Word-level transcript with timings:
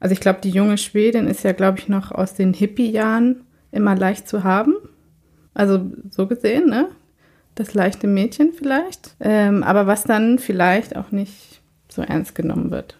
Also 0.00 0.12
ich 0.12 0.20
glaube, 0.20 0.40
die 0.42 0.50
junge 0.50 0.78
Schwedin 0.78 1.26
ist 1.26 1.42
ja, 1.42 1.52
glaube 1.52 1.78
ich, 1.78 1.88
noch 1.88 2.12
aus 2.12 2.34
den 2.34 2.54
Hippie-Jahren 2.54 3.42
immer 3.72 3.96
leicht 3.96 4.28
zu 4.28 4.44
haben. 4.44 4.74
Also 5.54 5.90
so 6.10 6.26
gesehen, 6.26 6.68
ne? 6.68 6.88
Das 7.56 7.74
leichte 7.74 8.06
Mädchen 8.06 8.52
vielleicht. 8.52 9.16
Ähm, 9.18 9.64
aber 9.64 9.88
was 9.88 10.04
dann 10.04 10.38
vielleicht 10.38 10.94
auch 10.94 11.10
nicht 11.10 11.60
so 11.88 12.02
ernst 12.02 12.36
genommen 12.36 12.70
wird. 12.70 12.96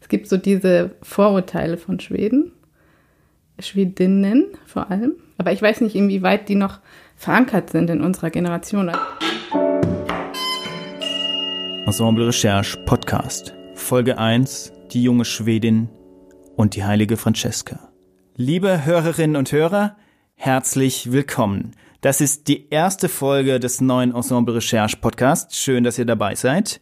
Es 0.00 0.08
gibt 0.08 0.28
so 0.28 0.36
diese 0.36 0.92
Vorurteile 1.02 1.78
von 1.78 1.98
Schweden. 1.98 2.52
Schwedinnen 3.58 4.46
vor 4.66 4.90
allem. 4.90 5.14
Aber 5.38 5.50
ich 5.50 5.62
weiß 5.62 5.80
nicht, 5.80 5.96
inwieweit 5.96 6.48
die 6.48 6.54
noch 6.54 6.78
verankert 7.16 7.70
sind 7.70 7.90
in 7.90 8.02
unserer 8.02 8.30
Generation. 8.30 8.92
Ensemble 11.86 12.28
Recherche 12.28 12.78
Podcast. 12.84 13.52
Folge 13.74 14.16
1. 14.16 14.72
Die 14.92 15.02
junge 15.02 15.24
Schwedin 15.24 15.88
und 16.56 16.76
die 16.76 16.84
heilige 16.84 17.16
Francesca. 17.16 17.90
Liebe 18.36 18.84
Hörerinnen 18.84 19.36
und 19.36 19.52
Hörer, 19.52 19.96
herzlich 20.34 21.12
willkommen. 21.12 21.72
Das 22.00 22.20
ist 22.20 22.48
die 22.48 22.68
erste 22.70 23.08
Folge 23.08 23.60
des 23.60 23.80
neuen 23.80 24.14
Ensemble 24.14 24.56
Recherche 24.56 24.96
Podcasts. 24.96 25.56
Schön, 25.56 25.84
dass 25.84 25.98
ihr 25.98 26.04
dabei 26.04 26.34
seid. 26.34 26.80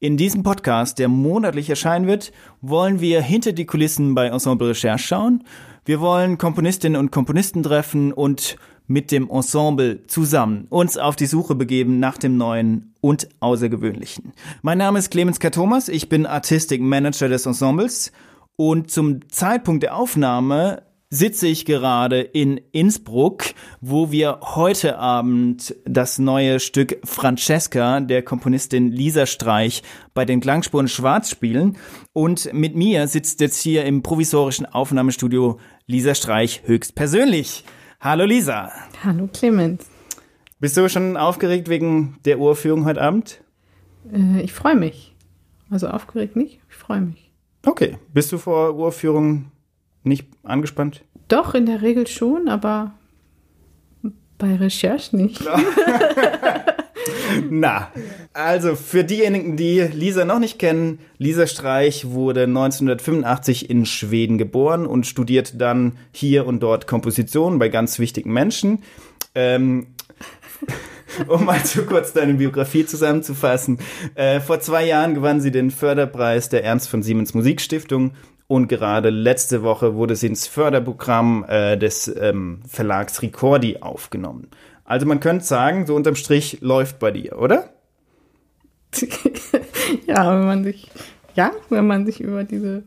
In 0.00 0.16
diesem 0.16 0.42
Podcast, 0.42 0.98
der 0.98 1.08
monatlich 1.08 1.70
erscheinen 1.70 2.06
wird, 2.06 2.32
wollen 2.60 3.00
wir 3.00 3.22
hinter 3.22 3.52
die 3.52 3.66
Kulissen 3.66 4.14
bei 4.14 4.26
Ensemble 4.26 4.68
Recherche 4.68 5.06
schauen. 5.06 5.44
Wir 5.84 6.00
wollen 6.00 6.38
Komponistinnen 6.38 7.00
und 7.00 7.10
Komponisten 7.10 7.62
treffen 7.62 8.12
und 8.12 8.56
mit 8.86 9.10
dem 9.10 9.30
Ensemble 9.30 10.06
zusammen 10.06 10.66
uns 10.68 10.98
auf 10.98 11.16
die 11.16 11.26
Suche 11.26 11.54
begeben 11.54 12.00
nach 12.00 12.18
dem 12.18 12.36
Neuen 12.36 12.94
und 13.00 13.28
Außergewöhnlichen. 13.40 14.34
Mein 14.62 14.78
Name 14.78 14.98
ist 14.98 15.10
Clemens 15.10 15.40
K. 15.40 15.50
Thomas, 15.50 15.88
ich 15.88 16.08
bin 16.08 16.26
Artistic 16.26 16.82
Manager 16.82 17.28
des 17.28 17.46
Ensembles 17.46 18.12
und 18.56 18.90
zum 18.90 19.28
Zeitpunkt 19.28 19.82
der 19.82 19.96
Aufnahme 19.96 20.82
sitze 21.10 21.46
ich 21.46 21.64
gerade 21.64 22.20
in 22.20 22.60
Innsbruck, 22.72 23.44
wo 23.80 24.10
wir 24.10 24.40
heute 24.42 24.98
Abend 24.98 25.74
das 25.84 26.18
neue 26.18 26.58
Stück 26.58 26.98
Francesca 27.04 28.00
der 28.00 28.22
Komponistin 28.22 28.90
Lisa 28.90 29.26
Streich 29.26 29.82
bei 30.12 30.24
den 30.24 30.40
Klangspuren 30.40 30.88
Schwarz 30.88 31.30
spielen. 31.30 31.76
Und 32.12 32.52
mit 32.52 32.74
mir 32.74 33.06
sitzt 33.06 33.40
jetzt 33.40 33.62
hier 33.62 33.84
im 33.84 34.02
provisorischen 34.02 34.66
Aufnahmestudio 34.66 35.60
Lisa 35.86 36.14
Streich 36.14 36.62
höchstpersönlich. 36.64 37.64
Hallo 38.00 38.24
Lisa. 38.24 38.72
Hallo 39.04 39.28
Clemens. 39.32 39.86
Bist 40.58 40.76
du 40.76 40.88
schon 40.88 41.16
aufgeregt 41.16 41.68
wegen 41.68 42.18
der 42.24 42.40
Uraufführung 42.40 42.84
heute 42.86 43.02
Abend? 43.02 43.40
Äh, 44.12 44.42
ich 44.42 44.52
freue 44.52 44.76
mich. 44.76 45.14
Also 45.70 45.88
aufgeregt 45.88 46.36
nicht, 46.36 46.60
ich 46.68 46.76
freue 46.76 47.00
mich. 47.00 47.23
Okay. 47.64 47.98
Bist 48.12 48.32
du 48.32 48.38
vor 48.38 48.74
Uraufführung 48.74 49.50
nicht 50.02 50.28
angespannt? 50.42 51.04
Doch, 51.28 51.54
in 51.54 51.66
der 51.66 51.82
Regel 51.82 52.06
schon, 52.06 52.48
aber 52.48 52.92
bei 54.38 54.56
Recherche 54.56 55.16
nicht. 55.16 55.44
Na, 57.50 57.90
also 58.32 58.76
für 58.76 59.04
diejenigen, 59.04 59.56
die 59.56 59.80
Lisa 59.80 60.24
noch 60.24 60.38
nicht 60.38 60.58
kennen, 60.58 60.98
Lisa 61.18 61.46
Streich 61.46 62.10
wurde 62.10 62.44
1985 62.44 63.70
in 63.70 63.86
Schweden 63.86 64.38
geboren 64.38 64.86
und 64.86 65.06
studiert 65.06 65.60
dann 65.60 65.98
hier 66.12 66.46
und 66.46 66.60
dort 66.60 66.86
Komposition 66.86 67.58
bei 67.58 67.68
ganz 67.68 67.98
wichtigen 67.98 68.32
Menschen. 68.32 68.82
Ähm, 69.34 69.88
um 71.28 71.44
mal 71.44 71.62
zu 71.64 71.84
kurz 71.84 72.12
deine 72.12 72.34
Biografie 72.34 72.86
zusammenzufassen. 72.86 73.78
Äh, 74.14 74.40
vor 74.40 74.60
zwei 74.60 74.84
Jahren 74.86 75.14
gewann 75.14 75.40
sie 75.40 75.50
den 75.50 75.70
Förderpreis 75.70 76.48
der 76.48 76.64
Ernst 76.64 76.88
von 76.88 77.02
Siemens 77.02 77.34
Musikstiftung 77.34 78.12
und 78.46 78.68
gerade 78.68 79.10
letzte 79.10 79.62
Woche 79.62 79.94
wurde 79.94 80.16
sie 80.16 80.26
ins 80.26 80.46
Förderprogramm 80.46 81.44
äh, 81.48 81.76
des 81.76 82.08
ähm, 82.08 82.60
Verlags 82.68 83.22
Ricordi 83.22 83.78
aufgenommen. 83.80 84.48
Also 84.84 85.06
man 85.06 85.20
könnte 85.20 85.44
sagen, 85.44 85.86
so 85.86 85.94
unterm 85.94 86.14
Strich 86.14 86.58
läuft 86.60 86.98
bei 86.98 87.10
dir, 87.10 87.38
oder? 87.38 87.70
ja, 90.06 90.38
wenn 90.38 90.46
man 90.46 90.64
sich, 90.64 90.90
ja, 91.34 91.52
wenn 91.70 91.86
man 91.86 92.04
sich 92.06 92.20
über 92.20 92.44
diese 92.44 92.84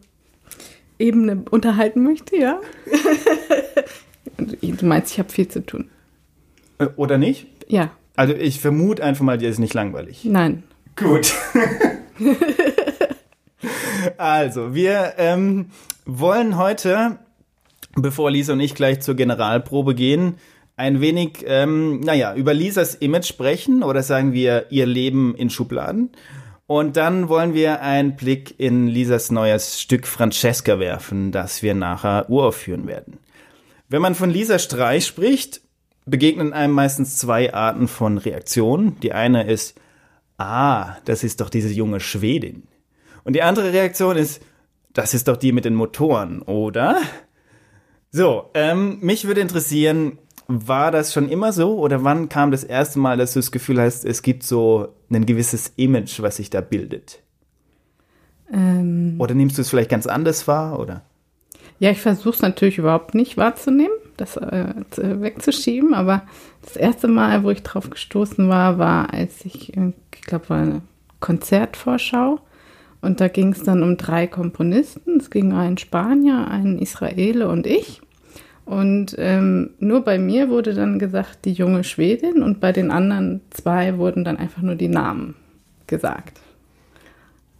Ebene 1.00 1.44
unterhalten 1.50 2.04
möchte, 2.04 2.38
ja. 2.38 2.62
du 4.38 4.86
meinst, 4.86 5.14
ich 5.14 5.20
habe 5.20 5.30
viel 5.30 5.48
zu 5.48 5.66
tun. 5.66 5.90
Äh, 6.78 6.88
oder 6.96 7.18
nicht? 7.18 7.48
Ja. 7.68 7.92
Also 8.18 8.34
ich 8.34 8.60
vermute 8.60 9.04
einfach 9.04 9.24
mal, 9.24 9.38
dir 9.38 9.48
ist 9.48 9.60
nicht 9.60 9.76
langweilig. 9.76 10.26
Nein. 10.26 10.64
Gut. 10.96 11.34
also, 14.18 14.74
wir 14.74 15.14
ähm, 15.18 15.68
wollen 16.06 16.58
heute, 16.58 17.20
bevor 17.96 18.32
Lisa 18.32 18.54
und 18.54 18.60
ich 18.60 18.74
gleich 18.74 19.02
zur 19.02 19.14
Generalprobe 19.14 19.94
gehen, 19.94 20.38
ein 20.76 21.00
wenig, 21.00 21.46
ähm, 21.46 22.00
naja, 22.00 22.34
über 22.34 22.56
Lisas 22.56 22.96
Image 22.96 23.28
sprechen 23.28 23.84
oder 23.84 24.02
sagen 24.02 24.34
wir 24.34 24.66
ihr 24.72 24.88
Leben 24.88 25.36
in 25.36 25.52
Schubladen. 25.52 26.10
Und 26.66 26.98
dann 26.98 27.30
wollen 27.30 27.54
wir 27.54 27.82
einen 27.82 28.16
Blick 28.16 28.56
in 28.58 28.88
Lisas 28.88 29.30
neues 29.30 29.80
Stück 29.80 30.08
Francesca 30.08 30.80
werfen, 30.80 31.32
das 31.32 31.62
wir 31.62 31.76
nachher 31.76 32.30
uraufführen 32.30 32.88
werden. 32.88 33.20
Wenn 33.90 34.02
man 34.02 34.16
von 34.16 34.32
Lisa 34.32 34.58
Streich 34.58 35.06
spricht, 35.06 35.62
begegnen 36.08 36.54
einem 36.54 36.74
meistens 36.74 37.18
zwei 37.18 37.54
Arten 37.54 37.88
von 37.88 38.18
Reaktionen. 38.18 39.00
Die 39.02 39.14
eine 39.14 39.46
ist, 39.48 39.80
ah, 40.38 40.96
das 41.06 41.24
ist 41.24 41.42
doch 41.42 41.50
diese 41.50 41.70
junge 41.70 42.00
Schwedin. 42.00 42.64
Und 43.24 43.34
die 43.34 43.44
andere 43.44 43.74
Reaktion 43.74 44.18
ist, 44.18 44.42
das 44.94 45.14
ist 45.14 45.28
doch 45.28 45.38
die 45.38 45.52
mit 45.52 45.66
den 45.66 45.76
Motoren, 45.76 46.42
oder? 46.42 47.00
So, 48.10 48.50
ähm, 48.54 49.00
mich 49.02 49.28
würde 49.28 49.42
interessieren, 49.42 50.18
war 50.48 50.92
das 50.92 51.14
schon 51.14 51.28
immer 51.28 51.52
so 51.52 51.78
oder 51.78 52.06
wann 52.06 52.30
kam 52.30 52.52
das 52.52 52.64
erste 52.64 53.00
Mal, 53.00 53.18
dass 53.18 53.34
du 53.34 53.40
das 53.40 53.52
Gefühl 53.52 53.82
hast, 53.82 54.06
es 54.06 54.22
gibt 54.22 54.44
so 54.44 54.96
ein 55.12 55.26
gewisses 55.26 55.74
Image, 55.76 56.22
was 56.22 56.38
sich 56.38 56.50
da 56.50 56.62
bildet? 56.62 57.22
Ähm, 58.52 59.16
oder 59.20 59.36
nimmst 59.36 59.58
du 59.58 59.62
es 59.62 59.70
vielleicht 59.70 59.90
ganz 59.90 60.08
anders 60.08 60.48
wahr, 60.48 60.80
oder? 60.80 61.04
Ja, 61.80 61.92
ich 61.92 62.00
versuche 62.00 62.36
es 62.36 62.42
natürlich 62.42 62.78
überhaupt 62.78 63.14
nicht 63.14 63.36
wahrzunehmen 63.36 63.97
das 64.18 64.38
äh, 64.38 64.74
wegzuschieben. 64.98 65.94
Aber 65.94 66.24
das 66.64 66.76
erste 66.76 67.08
Mal, 67.08 67.44
wo 67.44 67.50
ich 67.52 67.64
drauf 67.64 67.90
gestoßen 67.90 68.50
war, 68.50 68.78
war, 68.78 69.14
als 69.14 69.46
ich, 69.46 69.76
ich 69.76 70.22
glaube, 70.22 70.50
war 70.50 70.62
eine 70.62 70.82
Konzertvorschau. 71.20 72.40
Und 73.02 73.22
da 73.22 73.28
ging 73.28 73.52
es 73.52 73.64
dann 73.64 73.84
um 73.84 73.98
drei 73.98 74.28
Komponisten. 74.28 75.20
Es 75.20 75.30
ging 75.30 75.54
einen 75.54 75.78
Spanier, 75.78 76.48
einen 76.50 76.80
Israele 76.80 77.48
und 77.48 77.68
ich. 77.68 78.02
Und 78.66 79.16
ähm, 79.18 79.70
nur 79.80 80.02
bei 80.02 80.20
mir 80.20 80.50
wurde 80.50 80.74
dann 80.74 81.00
gesagt, 81.00 81.46
die 81.46 81.54
junge 81.54 81.86
Schwedin 81.86 82.44
und 82.44 82.60
bei 82.60 82.74
den 82.74 82.92
anderen 82.92 83.40
zwei 83.50 83.98
wurden 83.98 84.26
dann 84.26 84.36
einfach 84.36 84.62
nur 84.62 84.76
die 84.76 84.90
Namen 84.90 85.36
gesagt. 85.88 86.42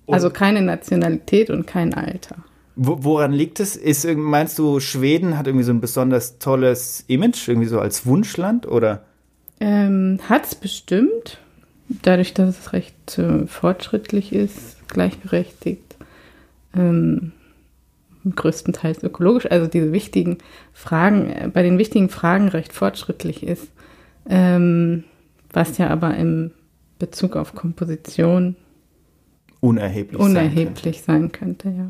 Also 0.10 0.30
keine 0.30 0.62
Nationalität 0.62 1.50
und 1.50 1.66
kein 1.66 1.94
Alter. 1.94 2.38
Woran 2.80 3.34
liegt 3.34 3.60
es? 3.60 3.76
Ist, 3.76 4.06
meinst 4.16 4.60
du, 4.60 4.80
Schweden 4.80 5.36
hat 5.36 5.48
irgendwie 5.48 5.64
so 5.64 5.72
ein 5.72 5.82
besonders 5.82 6.38
tolles 6.38 7.04
Image, 7.08 7.48
irgendwie 7.48 7.68
so 7.68 7.80
als 7.80 8.06
Wunschland 8.06 8.68
oder? 8.68 9.04
Ähm, 9.60 10.20
hat 10.30 10.46
es 10.46 10.54
bestimmt. 10.54 11.40
Dadurch, 11.90 12.34
dass 12.36 12.60
es 12.60 12.74
recht 12.74 13.18
äh, 13.18 13.48
fortschrittlich 13.48 14.32
ist, 14.32 14.88
gleichberechtigt, 14.90 15.96
ähm, 16.76 17.32
größtenteils 18.30 19.02
ökologisch, 19.04 19.50
also 19.50 19.68
diese 19.68 19.92
wichtigen 19.92 20.38
Fragen, 20.74 21.32
äh, 21.32 21.50
bei 21.52 21.64
den 21.64 21.78
wichtigen 21.80 22.10
Fragen 22.10 22.50
recht 22.50 22.74
fortschrittlich 22.74 23.42
ist, 23.42 23.70
ähm, 24.30 25.06
was 25.52 25.78
ja 25.80 25.88
aber 25.90 26.16
im 26.18 26.52
Bezug 27.00 27.36
auf 27.38 27.56
Komposition 27.56 28.56
unerheblich, 29.62 30.20
unerheblich 30.20 31.02
sein, 31.02 31.32
könnte. 31.32 31.64
sein 31.64 31.68
könnte, 31.68 31.70
ja. 31.70 31.88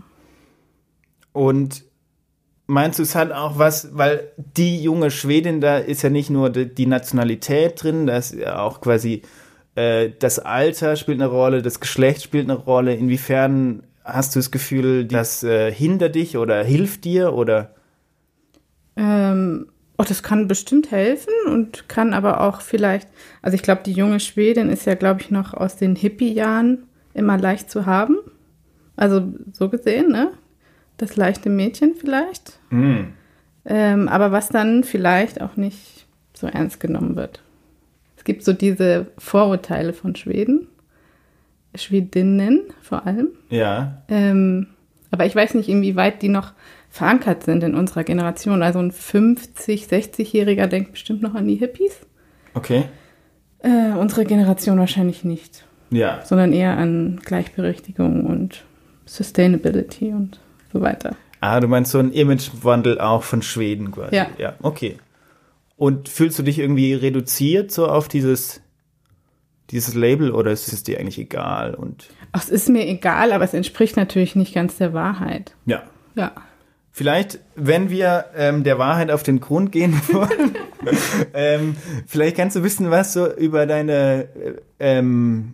Und 1.37 1.83
meinst 2.65 2.97
du, 2.97 3.03
es 3.03 3.13
hat 3.13 3.31
auch 3.31 3.59
was, 3.59 3.95
weil 3.95 4.31
die 4.37 4.81
junge 4.81 5.11
Schwedin, 5.11 5.61
da 5.61 5.77
ist 5.77 6.01
ja 6.01 6.09
nicht 6.09 6.31
nur 6.31 6.49
die 6.49 6.87
Nationalität 6.87 7.83
drin, 7.83 8.07
da 8.07 8.17
ist 8.17 8.33
ja 8.33 8.59
auch 8.59 8.81
quasi 8.81 9.21
äh, 9.75 10.09
das 10.17 10.39
Alter 10.39 10.95
spielt 10.95 11.21
eine 11.21 11.29
Rolle, 11.29 11.61
das 11.61 11.79
Geschlecht 11.79 12.23
spielt 12.23 12.49
eine 12.49 12.57
Rolle. 12.57 12.95
Inwiefern 12.95 13.83
hast 14.03 14.35
du 14.35 14.39
das 14.39 14.49
Gefühl, 14.49 15.05
das 15.05 15.43
äh, 15.43 15.71
hindert 15.71 16.15
dich 16.15 16.37
oder 16.37 16.63
hilft 16.63 17.05
dir 17.05 17.33
oder? 17.33 17.75
Ähm, 18.95 19.67
oh, 19.99 20.03
das 20.07 20.23
kann 20.23 20.47
bestimmt 20.47 20.89
helfen 20.89 21.33
und 21.45 21.87
kann 21.87 22.15
aber 22.15 22.41
auch 22.41 22.61
vielleicht, 22.61 23.09
also 23.43 23.53
ich 23.53 23.61
glaube, 23.61 23.83
die 23.85 23.91
junge 23.91 24.19
Schwedin 24.19 24.69
ist 24.69 24.87
ja, 24.87 24.95
glaube 24.95 25.21
ich, 25.21 25.29
noch 25.29 25.53
aus 25.53 25.75
den 25.75 25.95
Hippie-Jahren 25.95 26.87
immer 27.13 27.37
leicht 27.37 27.69
zu 27.69 27.85
haben. 27.85 28.17
Also 28.95 29.21
so 29.53 29.69
gesehen, 29.69 30.09
ne? 30.09 30.31
Das 30.97 31.15
leichte 31.15 31.49
Mädchen 31.49 31.95
vielleicht. 31.95 32.59
Mm. 32.69 33.13
Ähm, 33.65 34.07
aber 34.07 34.31
was 34.31 34.49
dann 34.49 34.83
vielleicht 34.83 35.41
auch 35.41 35.55
nicht 35.55 36.05
so 36.33 36.47
ernst 36.47 36.79
genommen 36.79 37.15
wird. 37.15 37.41
Es 38.15 38.23
gibt 38.23 38.43
so 38.43 38.53
diese 38.53 39.07
Vorurteile 39.17 39.93
von 39.93 40.15
Schweden, 40.15 40.67
Schwedinnen 41.75 42.61
vor 42.81 43.05
allem. 43.05 43.29
Ja. 43.49 44.01
Ähm, 44.07 44.67
Aber 45.11 45.25
ich 45.25 45.35
weiß 45.35 45.53
nicht, 45.53 45.69
inwieweit 45.69 46.21
die 46.21 46.29
noch 46.29 46.53
verankert 46.89 47.43
sind 47.43 47.63
in 47.63 47.75
unserer 47.75 48.03
Generation. 48.03 48.63
Also 48.63 48.79
ein 48.79 48.91
50-, 48.91 49.87
60-Jähriger 49.87 50.67
denkt 50.67 50.91
bestimmt 50.93 51.21
noch 51.21 51.35
an 51.35 51.47
die 51.47 51.55
Hippies. 51.55 51.99
Okay. 52.53 52.85
Äh, 53.59 53.91
unsere 53.97 54.25
Generation 54.25 54.79
wahrscheinlich 54.79 55.23
nicht. 55.23 55.65
Ja. 55.89 56.21
Sondern 56.25 56.53
eher 56.53 56.77
an 56.77 57.19
Gleichberechtigung 57.23 58.25
und 58.25 58.63
Sustainability 59.05 60.13
und 60.13 60.39
so 60.71 60.81
weiter. 60.81 61.15
Ah, 61.39 61.59
du 61.59 61.67
meinst 61.67 61.91
so 61.91 61.99
ein 61.99 62.11
Imagewandel 62.11 62.99
auch 62.99 63.23
von 63.23 63.41
Schweden 63.41 63.91
quasi. 63.91 64.15
Ja. 64.15 64.27
Ja, 64.37 64.53
okay. 64.61 64.97
Und 65.75 66.09
fühlst 66.09 66.39
du 66.39 66.43
dich 66.43 66.57
irgendwie 66.59 66.93
reduziert 66.93 67.71
so 67.71 67.87
auf 67.87 68.07
dieses, 68.07 68.61
dieses 69.69 69.93
Label 69.93 70.31
oder 70.31 70.51
ist 70.51 70.71
es 70.73 70.83
dir 70.83 70.99
eigentlich 70.99 71.19
egal? 71.19 71.75
Und 71.75 72.09
Ach, 72.31 72.41
es 72.41 72.49
ist 72.49 72.69
mir 72.69 72.87
egal, 72.87 73.31
aber 73.31 73.43
es 73.43 73.53
entspricht 73.53 73.95
natürlich 73.95 74.35
nicht 74.35 74.53
ganz 74.53 74.77
der 74.77 74.93
Wahrheit. 74.93 75.53
ja. 75.65 75.83
Ja. 76.15 76.31
Vielleicht, 76.91 77.37
wenn 77.53 77.91
wir 77.91 78.25
ähm, 78.35 78.63
der 78.63 78.79
Wahrheit 78.79 79.11
auf 79.11 79.21
den 79.21 79.39
Grund 79.39 79.71
gehen 79.71 79.93
wollen, 80.11 80.55
ähm, 81.35 81.75
vielleicht 82.07 82.35
kannst 82.37 82.55
du 82.55 82.63
wissen, 82.63 82.89
was 82.89 83.13
so 83.13 83.31
über 83.35 83.67
deine, 83.67 84.27
äh, 84.33 84.53
ähm, 84.79 85.53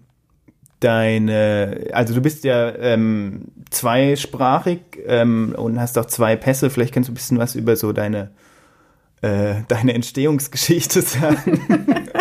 deine, 0.79 1.87
also 1.91 2.13
du 2.13 2.21
bist 2.21 2.45
ja 2.45 2.73
ähm, 2.75 3.49
zweisprachig 3.73 4.79
ähm, 5.05 5.53
und 5.57 5.79
hast 5.79 5.97
auch 5.97 6.05
zwei 6.05 6.35
Pässe. 6.35 6.69
Vielleicht 6.69 6.93
kannst 6.93 7.09
du 7.09 7.11
ein 7.11 7.15
bisschen 7.15 7.39
was 7.39 7.55
über 7.55 7.75
so 7.75 7.91
deine, 7.91 8.31
äh, 9.21 9.55
deine 9.67 9.93
Entstehungsgeschichte 9.93 11.01
sagen. 11.01 11.61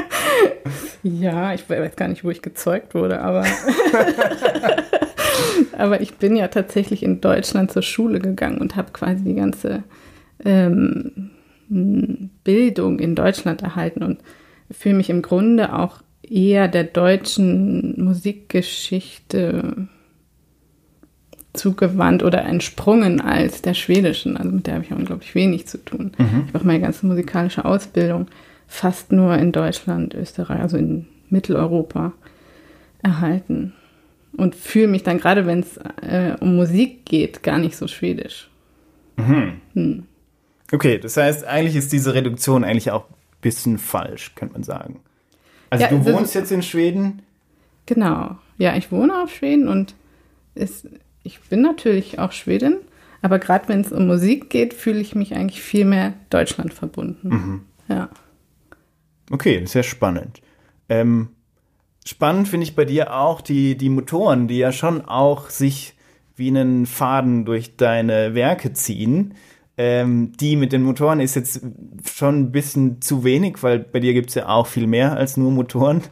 Ja, 1.05 1.53
ich 1.53 1.69
weiß 1.69 1.97
gar 1.97 2.07
nicht, 2.07 2.23
wo 2.23 2.31
ich 2.31 2.43
gezeugt 2.43 2.95
wurde, 2.95 3.21
aber, 3.21 3.45
aber 5.77 6.01
ich 6.01 6.15
bin 6.15 6.37
ja 6.37 6.47
tatsächlich 6.47 7.03
in 7.03 7.21
Deutschland 7.21 7.73
zur 7.73 7.83
Schule 7.83 8.21
gegangen 8.21 8.59
und 8.59 8.77
habe 8.77 8.93
quasi 8.93 9.25
die 9.25 9.35
ganze 9.35 9.83
ähm, 10.45 11.31
Bildung 11.69 13.01
in 13.01 13.17
Deutschland 13.17 13.63
erhalten 13.63 14.05
und 14.05 14.21
fühle 14.71 14.95
mich 14.95 15.11
im 15.11 15.23
Grunde 15.23 15.75
auch 15.75 16.03
eher 16.23 16.69
der 16.69 16.85
deutschen 16.85 18.03
Musikgeschichte 18.03 19.89
zugewandt 21.55 22.23
oder 22.23 22.45
entsprungen 22.45 23.21
als 23.21 23.61
der 23.63 23.75
schwedischen. 23.75 24.37
Also 24.37 24.51
mit 24.51 24.67
der 24.67 24.75
habe 24.75 24.85
ich 24.85 24.93
unglaublich 24.93 25.35
wenig 25.35 25.67
zu 25.67 25.79
tun. 25.85 26.13
Mhm. 26.19 26.45
Ich 26.49 26.55
habe 26.55 26.67
meine 26.67 26.81
ganze 26.81 27.07
musikalische 27.07 27.65
Ausbildung 27.65 28.27
fast 28.67 29.13
nur 29.13 29.37
in 29.37 29.53
Deutschland, 29.53 30.15
Österreich, 30.15 30.61
also 30.61 30.77
in 30.79 31.07
Mitteleuropa 31.29 32.13
erhalten. 33.03 33.75
Und 34.35 34.55
fühle 34.55 34.89
mich 34.89 35.03
dann, 35.03 35.19
gerade 35.19 35.45
wenn 35.47 35.61
es 35.61 35.77
äh, 36.01 36.37
um 36.41 36.57
Musik 36.57 37.05
geht, 37.05 37.43
gar 37.43 37.59
nicht 37.59 37.77
so 37.77 37.87
schwedisch. 37.87 38.49
Okay, 40.73 40.99
das 40.99 41.17
heißt, 41.17 41.45
eigentlich 41.45 41.77
ist 41.77 41.93
diese 41.93 42.15
Reduktion 42.15 42.65
eigentlich 42.65 42.91
auch 42.91 43.09
ein 43.11 43.15
bisschen 43.43 43.79
falsch, 43.79 44.35
könnte 44.35 44.55
man 44.55 44.63
sagen. 44.63 45.01
Also 45.71 45.85
Ja, 45.85 45.91
du 45.91 46.05
wohnst 46.07 46.25
ist- 46.31 46.35
jetzt 46.35 46.53
in 46.53 46.63
Schweden. 46.63 47.21
Genau. 47.87 48.37
Ja, 48.59 48.77
ich 48.77 48.91
wohne 48.93 49.23
auf 49.23 49.35
Schweden 49.35 49.69
und 49.69 49.95
ist, 50.55 50.87
ich 51.23 51.41
bin 51.41 51.63
natürlich 51.63 52.19
auch 52.19 52.33
Schwedin, 52.33 52.77
aber 53.21 53.39
gerade 53.39 53.69
wenn 53.69 53.81
es 53.81 53.93
um 53.93 54.07
Musik 54.07 54.51
geht, 54.51 54.75
fühle 54.75 55.01
ich 55.01 55.15
mich 55.15 55.35
eigentlich 55.35 55.63
viel 55.63 55.85
mehr 55.85 56.15
Deutschland 56.31 56.75
verbunden. 56.75 57.67
Ja. 57.89 58.09
Okay, 59.31 59.65
ja 59.67 59.83
spannend. 59.83 60.43
Ähm, 60.89 61.29
spannend 62.05 62.49
finde 62.49 62.65
ich 62.65 62.75
bei 62.75 62.85
dir 62.85 63.15
auch 63.15 63.41
die, 63.41 63.77
die 63.77 63.89
Motoren, 63.89 64.49
die 64.49 64.59
ja 64.59 64.73
schon 64.73 65.03
auch 65.03 65.49
sich 65.51 65.95
wie 66.37 66.49
einen 66.49 66.87
Faden 66.87 67.45
durch 67.45 67.77
deine 67.77 68.35
Werke 68.35 68.73
ziehen. 68.73 69.35
Ähm, 69.79 70.33
die 70.39 70.57
mit 70.57 70.73
den 70.73 70.83
Motoren 70.83 71.21
ist 71.21 71.35
jetzt 71.35 71.63
schon 72.13 72.41
ein 72.41 72.53
bisschen 72.53 73.01
zu 73.01 73.25
wenig, 73.25 73.63
weil 73.63 73.79
bei 73.79 74.01
dir 74.01 74.13
gibt 74.13 74.29
es 74.29 74.35
ja 74.35 74.49
auch 74.49 74.67
viel 74.67 74.87
mehr 74.87 75.17
als 75.17 75.39
nur 75.39 75.51
Motoren. 75.51 76.03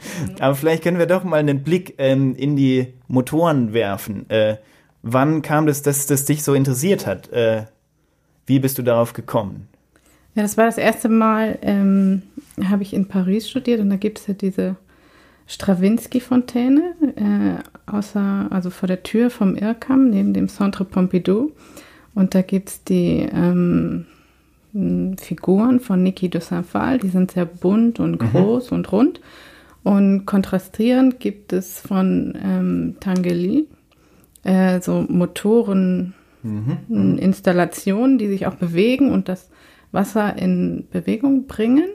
Aber 0.40 0.54
vielleicht 0.54 0.82
können 0.82 0.98
wir 0.98 1.06
doch 1.06 1.24
mal 1.24 1.40
einen 1.40 1.62
Blick 1.62 1.94
ähm, 1.98 2.34
in 2.36 2.56
die 2.56 2.94
Motoren 3.06 3.74
werfen. 3.74 4.28
Äh, 4.30 4.56
wann 5.02 5.42
kam 5.42 5.66
das, 5.66 5.82
dass 5.82 6.06
das 6.06 6.24
dich 6.24 6.42
so 6.42 6.54
interessiert 6.54 7.06
hat? 7.06 7.30
Äh, 7.32 7.64
wie 8.46 8.58
bist 8.58 8.78
du 8.78 8.82
darauf 8.82 9.12
gekommen? 9.12 9.68
Ja, 10.34 10.42
das 10.42 10.56
war 10.56 10.66
das 10.66 10.78
erste 10.78 11.08
Mal, 11.08 11.58
ähm, 11.62 12.22
habe 12.64 12.82
ich 12.82 12.94
in 12.94 13.08
Paris 13.08 13.48
studiert 13.48 13.80
und 13.80 13.90
da 13.90 13.96
gibt 13.96 14.18
es 14.18 14.26
ja 14.26 14.34
diese 14.34 14.76
Stravinsky-Fontäne, 15.46 16.94
äh, 17.16 17.90
außer, 17.90 18.46
also 18.50 18.70
vor 18.70 18.86
der 18.86 19.02
Tür 19.02 19.30
vom 19.30 19.56
Irrkamm, 19.56 20.10
neben 20.10 20.32
dem 20.32 20.48
Centre 20.48 20.84
Pompidou. 20.84 21.50
Und 22.14 22.34
da 22.34 22.42
gibt 22.42 22.68
es 22.68 22.84
die 22.84 23.28
ähm, 23.32 24.06
Figuren 25.18 25.80
von 25.80 26.02
Niki 26.02 26.28
de 26.28 26.40
Saint-Phal, 26.40 26.98
die 26.98 27.08
sind 27.08 27.32
sehr 27.32 27.46
bunt 27.46 27.98
und 27.98 28.18
groß 28.18 28.70
und 28.70 28.92
rund. 28.92 29.20
Und 29.82 30.26
kontrastierend 30.26 31.18
gibt 31.18 31.52
es 31.52 31.80
von 31.80 32.38
ähm, 32.40 32.96
Tangeli 33.00 33.66
äh, 34.44 34.80
so 34.80 35.04
Motoren, 35.08 36.14
m, 36.42 37.18
Installationen, 37.18 38.18
die 38.18 38.28
sich 38.28 38.46
auch 38.46 38.54
bewegen 38.54 39.10
und 39.12 39.28
das 39.28 39.50
Wasser 39.92 40.36
in 40.36 40.86
Bewegung 40.90 41.46
bringen. 41.46 41.88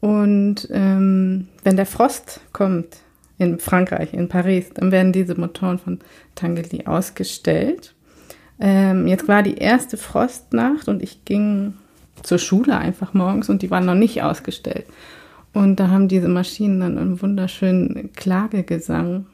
Und 0.00 0.68
ähm, 0.70 1.48
wenn 1.62 1.76
der 1.76 1.86
Frost 1.86 2.40
kommt 2.52 2.98
in 3.38 3.58
Frankreich, 3.58 4.14
in 4.14 4.28
Paris, 4.28 4.70
dann 4.74 4.92
werden 4.92 5.12
diese 5.12 5.38
Motoren 5.38 5.78
von 5.78 5.98
Tangeli 6.34 6.86
ausgestellt. 6.86 7.94
Ähm, 8.58 9.06
jetzt 9.06 9.28
war 9.28 9.42
die 9.42 9.56
erste 9.56 9.96
Frostnacht 9.96 10.88
und 10.88 11.02
ich 11.02 11.24
ging 11.24 11.74
zur 12.22 12.38
Schule 12.38 12.76
einfach 12.76 13.14
morgens 13.14 13.48
und 13.48 13.62
die 13.62 13.70
waren 13.70 13.86
noch 13.86 13.94
nicht 13.94 14.22
ausgestellt. 14.22 14.86
Und 15.52 15.80
da 15.80 15.88
haben 15.88 16.08
diese 16.08 16.28
Maschinen 16.28 16.80
dann 16.80 16.98
einen 16.98 17.20
wunderschönen 17.20 18.12
Klagegesang. 18.12 19.26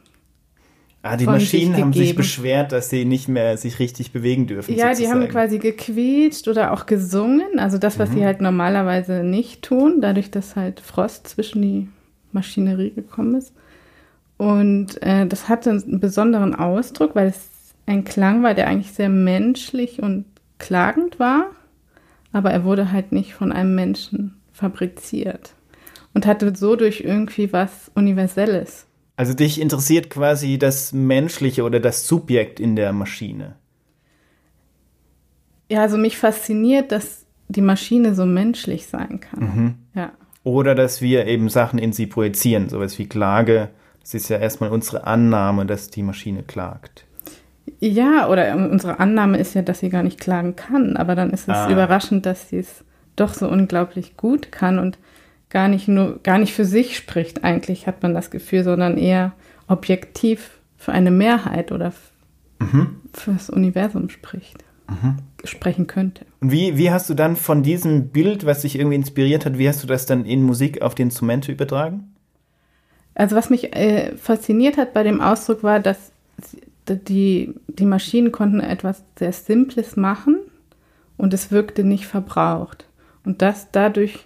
Ah, 1.09 1.17
die 1.17 1.27
Maschinen 1.27 1.77
haben 1.77 1.93
sich 1.93 2.15
beschwert, 2.15 2.73
dass 2.73 2.91
sie 2.91 3.05
nicht 3.05 3.29
mehr 3.29 3.57
sich 3.57 3.79
richtig 3.79 4.13
bewegen 4.13 4.47
dürfen. 4.47 4.75
Ja, 4.75 4.95
die 4.95 5.09
haben 5.09 5.21
sozusagen. 5.21 5.29
quasi 5.29 5.59
gequietscht 5.59 6.49
oder 6.49 6.73
auch 6.73 6.87
gesungen. 6.87 7.59
Also 7.59 7.79
das, 7.79 7.99
was 7.99 8.13
sie 8.13 8.25
halt 8.25 8.41
normalerweise 8.41 9.23
nicht 9.23 9.63
tun, 9.63 10.01
dadurch, 10.01 10.31
dass 10.31 10.57
halt 10.57 10.81
Frost 10.81 11.29
zwischen 11.29 11.63
die 11.63 11.89
Maschinerie 12.33 12.91
gekommen 12.91 13.37
ist. 13.37 13.53
Und 14.37 15.01
äh, 15.03 15.27
das 15.27 15.49
hatte 15.49 15.71
einen 15.71 16.01
besonderen 16.01 16.55
Ausdruck, 16.55 17.15
weil 17.15 17.29
es 17.29 17.49
ein 17.87 18.05
Klang 18.05 18.43
war, 18.43 18.55
der 18.55 18.67
eigentlich 18.67 18.93
sehr 18.93 19.09
menschlich 19.09 20.03
und 20.03 20.25
klagend 20.59 21.19
war, 21.19 21.47
aber 22.33 22.51
er 22.51 22.65
wurde 22.65 22.93
halt 22.93 23.13
nicht 23.13 23.35
von 23.35 23.53
einem 23.53 23.75
Menschen 23.75 24.37
fabriziert 24.53 25.55
und 26.15 26.27
hatte 26.27 26.55
so 26.55 26.77
durch 26.77 27.01
irgendwie 27.01 27.53
was 27.53 27.91
Universelles. 27.95 28.87
Also 29.17 29.33
dich 29.35 29.61
interessiert 29.61 30.11
quasi 30.11 30.59
das 30.59 30.93
Menschliche 30.93 31.63
oder 31.65 31.81
das 31.81 32.07
Subjekt 32.07 32.61
in 32.61 32.77
der 32.77 32.93
Maschine. 32.93 33.55
Ja, 35.71 35.83
also 35.83 35.97
mich 35.97 36.19
fasziniert, 36.19 36.93
dass 36.93 37.25
die 37.49 37.63
Maschine 37.63 38.15
so 38.15 38.27
menschlich 38.27 38.87
sein 38.87 39.21
kann. 39.21 39.77
Ja. 39.95 40.13
Oder 40.45 40.75
dass 40.75 41.01
wir 41.01 41.27
eben 41.27 41.49
Sachen 41.49 41.79
in 41.79 41.93
sie 41.93 42.07
projizieren, 42.07 42.69
sowas 42.69 42.99
wie 42.99 43.09
Klage. 43.09 43.71
Das 44.01 44.15
ist 44.15 44.29
ja 44.29 44.39
erstmal 44.39 44.71
unsere 44.71 45.05
Annahme, 45.07 45.67
dass 45.67 45.89
die 45.91 46.03
Maschine 46.03 46.43
klagt. 46.45 47.05
Ja, 47.81 48.29
oder 48.29 48.55
unsere 48.55 49.01
Annahme 49.01 49.39
ist 49.39 49.55
ja, 49.55 49.63
dass 49.63 49.81
sie 49.81 49.89
gar 49.89 50.05
nicht 50.05 50.21
klagen 50.21 50.55
kann, 50.55 50.97
aber 50.97 51.15
dann 51.17 51.31
ist 51.31 51.49
es 51.49 51.55
Ah. 51.57 51.71
überraschend, 51.71 52.25
dass 52.25 52.49
sie 52.51 52.59
es 52.59 52.85
doch 53.17 53.35
so 53.35 53.49
unglaublich 53.49 54.17
gut 54.17 54.53
kann 54.53 54.79
und 54.79 54.99
gar 55.51 55.69
nicht 55.69 55.89
nur, 55.89 56.21
gar 56.23 56.39
nicht 56.39 56.55
für 56.55 56.65
sich 56.65 56.97
spricht, 56.97 57.45
eigentlich 57.45 57.87
hat 57.87 58.03
man 58.03 58.15
das 58.15 58.31
Gefühl, 58.31 58.65
sondern 58.65 58.99
eher 58.99 59.33
objektiv 59.69 60.51
für 60.77 60.93
eine 60.93 61.11
Mehrheit 61.11 61.73
oder 61.73 61.93
für 63.13 63.33
das 63.33 63.51
Universum 63.51 64.09
spricht, 64.09 64.65
sprechen 65.45 65.87
könnte. 65.87 66.25
Und 66.41 66.53
wie, 66.53 66.77
wie 66.77 66.91
hast 66.91 67.11
du 67.11 67.15
dann 67.15 67.37
von 67.37 67.63
diesem 67.63 68.09
Bild, 68.09 68.47
was 68.47 68.63
dich 68.63 68.79
irgendwie 68.79 68.97
inspiriert 68.97 69.45
hat, 69.47 69.59
wie 69.59 69.69
hast 69.69 69.83
du 69.83 69.87
das 69.87 70.07
dann 70.07 70.25
in 70.25 70.43
Musik 70.43 70.83
auf 70.83 70.95
die 70.95 71.03
Instrumente 71.03 71.53
übertragen? 71.53 72.15
Also 73.15 73.35
was 73.37 73.51
mich 73.51 73.75
äh, 73.75 74.15
fasziniert 74.17 74.77
hat 74.77 74.93
bei 74.93 75.03
dem 75.03 75.21
Ausdruck 75.21 75.63
war, 75.63 75.81
dass 75.81 76.13
die, 76.89 77.55
die 77.67 77.87
Maschinen 77.87 78.31
konnten 78.31 78.61
etwas 78.61 79.03
sehr 79.19 79.33
Simples 79.33 79.97
machen 79.97 80.39
und 81.17 81.35
es 81.35 81.51
wirkte 81.51 81.83
nicht 81.83 82.07
verbraucht. 82.07 82.87
Und 83.25 83.43
das 83.43 83.71
dadurch, 83.73 84.26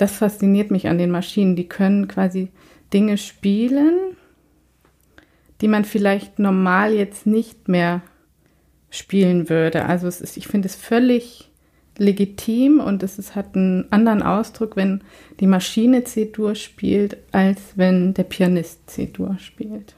das 0.00 0.12
fasziniert 0.12 0.70
mich 0.70 0.88
an 0.88 0.98
den 0.98 1.10
Maschinen. 1.10 1.56
Die 1.56 1.68
können 1.68 2.08
quasi 2.08 2.50
Dinge 2.92 3.18
spielen, 3.18 4.16
die 5.60 5.68
man 5.68 5.84
vielleicht 5.84 6.38
normal 6.38 6.94
jetzt 6.94 7.26
nicht 7.26 7.68
mehr 7.68 8.02
spielen 8.90 9.48
würde. 9.48 9.84
Also 9.84 10.08
es 10.08 10.20
ist, 10.20 10.36
ich 10.36 10.48
finde 10.48 10.68
es 10.68 10.74
völlig 10.74 11.50
legitim 11.98 12.80
und 12.80 13.02
es 13.02 13.18
ist, 13.18 13.36
hat 13.36 13.54
einen 13.54 13.90
anderen 13.92 14.22
Ausdruck, 14.22 14.74
wenn 14.74 15.02
die 15.38 15.46
Maschine 15.46 16.02
C-Dur 16.04 16.54
spielt, 16.54 17.18
als 17.30 17.60
wenn 17.76 18.14
der 18.14 18.24
Pianist 18.24 18.88
C-Dur 18.88 19.36
spielt. 19.38 19.94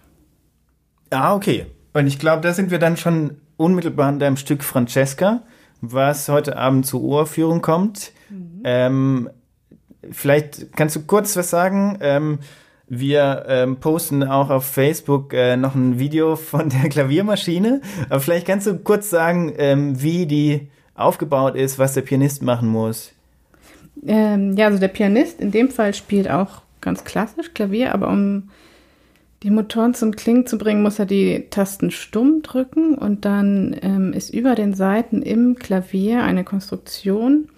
Ah, 1.10 1.34
okay. 1.34 1.66
Und 1.92 2.06
ich 2.08 2.18
glaube, 2.18 2.42
da 2.42 2.52
sind 2.52 2.70
wir 2.70 2.78
dann 2.78 2.96
schon 2.96 3.36
unmittelbar 3.56 4.08
an 4.08 4.18
deinem 4.18 4.36
Stück 4.36 4.64
Francesca, 4.64 5.42
was 5.80 6.28
heute 6.28 6.56
Abend 6.56 6.86
zur 6.86 7.02
Uraufführung 7.02 7.62
kommt. 7.62 8.12
Ähm, 8.64 9.28
vielleicht 10.10 10.76
kannst 10.76 10.96
du 10.96 11.02
kurz 11.02 11.36
was 11.36 11.50
sagen. 11.50 11.98
Ähm, 12.00 12.38
wir 12.88 13.46
ähm, 13.48 13.76
posten 13.76 14.22
auch 14.22 14.50
auf 14.50 14.66
Facebook 14.66 15.32
äh, 15.32 15.56
noch 15.56 15.74
ein 15.74 15.98
Video 15.98 16.36
von 16.36 16.68
der 16.68 16.88
Klaviermaschine. 16.90 17.80
Aber 18.10 18.20
vielleicht 18.20 18.46
kannst 18.46 18.66
du 18.66 18.76
kurz 18.78 19.08
sagen, 19.08 19.52
ähm, 19.56 20.02
wie 20.02 20.26
die 20.26 20.68
aufgebaut 20.94 21.54
ist, 21.56 21.78
was 21.78 21.94
der 21.94 22.02
Pianist 22.02 22.42
machen 22.42 22.68
muss. 22.68 23.12
Ähm, 24.06 24.56
ja, 24.56 24.66
also 24.66 24.78
der 24.78 24.88
Pianist 24.88 25.40
in 25.40 25.50
dem 25.50 25.70
Fall 25.70 25.94
spielt 25.94 26.30
auch 26.30 26.62
ganz 26.80 27.04
klassisch 27.04 27.54
Klavier, 27.54 27.94
aber 27.94 28.08
um 28.08 28.50
die 29.42 29.50
Motoren 29.50 29.94
zum 29.94 30.14
Klingen 30.14 30.46
zu 30.46 30.58
bringen, 30.58 30.82
muss 30.82 30.98
er 30.98 31.06
die 31.06 31.46
Tasten 31.50 31.90
stumm 31.90 32.42
drücken 32.42 32.94
und 32.94 33.24
dann 33.24 33.76
ähm, 33.82 34.12
ist 34.12 34.30
über 34.30 34.54
den 34.54 34.74
Saiten 34.74 35.22
im 35.22 35.56
Klavier 35.56 36.22
eine 36.22 36.44
Konstruktion, 36.44 37.48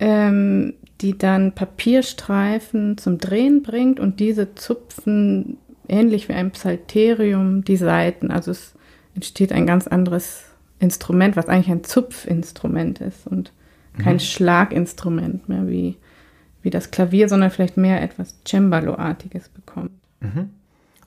ähm, 0.00 0.74
die 1.02 1.18
dann 1.18 1.52
Papierstreifen 1.52 2.96
zum 2.96 3.18
Drehen 3.18 3.62
bringt 3.62 3.98
und 3.98 4.20
diese 4.20 4.54
zupfen 4.54 5.58
ähnlich 5.88 6.28
wie 6.28 6.34
ein 6.34 6.52
Psalterium 6.52 7.64
die 7.64 7.76
Saiten. 7.76 8.30
Also 8.30 8.52
es 8.52 8.74
entsteht 9.14 9.52
ein 9.52 9.66
ganz 9.66 9.88
anderes 9.88 10.44
Instrument, 10.78 11.36
was 11.36 11.48
eigentlich 11.48 11.70
ein 11.70 11.84
Zupfinstrument 11.84 13.00
ist 13.00 13.26
und 13.26 13.52
kein 13.98 14.14
mhm. 14.14 14.20
Schlaginstrument 14.20 15.48
mehr 15.48 15.68
wie, 15.68 15.96
wie 16.62 16.70
das 16.70 16.90
Klavier, 16.90 17.28
sondern 17.28 17.50
vielleicht 17.50 17.76
mehr 17.76 18.00
etwas 18.00 18.38
Cembalo-artiges 18.46 19.48
bekommt. 19.48 19.90
Mhm. 20.20 20.50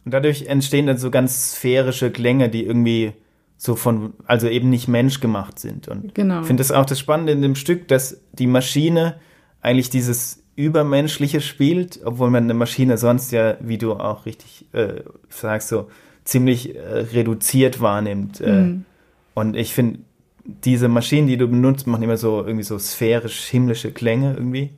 Und 0.03 0.13
dadurch 0.13 0.45
entstehen 0.45 0.85
dann 0.85 0.97
so 0.97 1.09
ganz 1.09 1.53
sphärische 1.53 2.11
Klänge, 2.11 2.49
die 2.49 2.63
irgendwie 2.63 3.13
so 3.57 3.75
von, 3.75 4.13
also 4.27 4.47
eben 4.47 4.69
nicht 4.69 4.87
menschgemacht 4.87 5.57
sind. 5.57 5.87
Und 5.87 6.13
genau. 6.13 6.41
ich 6.41 6.47
finde 6.47 6.61
das 6.61 6.71
auch 6.71 6.85
das 6.85 6.99
Spannende 6.99 7.31
in 7.31 7.41
dem 7.41 7.55
Stück, 7.55 7.87
dass 7.87 8.21
die 8.33 8.47
Maschine 8.47 9.15
eigentlich 9.65 9.89
dieses 9.89 10.43
Übermenschliche 10.55 11.41
spielt, 11.41 11.99
obwohl 12.05 12.29
man 12.29 12.43
eine 12.43 12.53
Maschine 12.53 12.97
sonst 12.97 13.31
ja, 13.31 13.57
wie 13.59 13.77
du 13.77 13.93
auch 13.93 14.25
richtig 14.25 14.67
äh, 14.73 15.01
sagst, 15.27 15.69
so 15.69 15.89
ziemlich 16.23 16.75
äh, 16.75 16.79
reduziert 16.79 17.81
wahrnimmt. 17.81 18.39
Äh, 18.41 18.51
mhm. 18.51 18.85
Und 19.33 19.55
ich 19.55 19.73
finde, 19.73 19.99
diese 20.45 20.87
Maschinen, 20.87 21.27
die 21.27 21.37
du 21.37 21.47
benutzt, 21.47 21.87
machen 21.87 22.03
immer 22.03 22.17
so 22.17 22.43
irgendwie 22.45 22.63
so 22.63 22.77
sphärisch 22.77 23.45
himmlische 23.45 23.91
Klänge 23.91 24.35
irgendwie. 24.35 24.69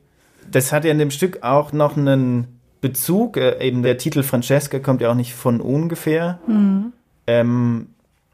Das 0.50 0.72
hat 0.72 0.86
ja 0.86 0.92
in 0.92 1.00
dem 1.00 1.12
Stück 1.12 1.44
auch 1.44 1.74
noch 1.74 1.98
einen 1.98 2.48
Bezug, 2.80 3.36
äh, 3.36 3.60
eben 3.60 3.84
der 3.84 3.98
Titel 3.98 4.24
Francesca 4.24 4.80
kommt 4.80 5.02
ja 5.02 5.12
auch 5.12 5.16
nicht 5.16 5.34
von 5.34 5.60
ungefähr. 5.60 6.40
Mhm. 6.48 6.94
Ähm, 7.28 7.88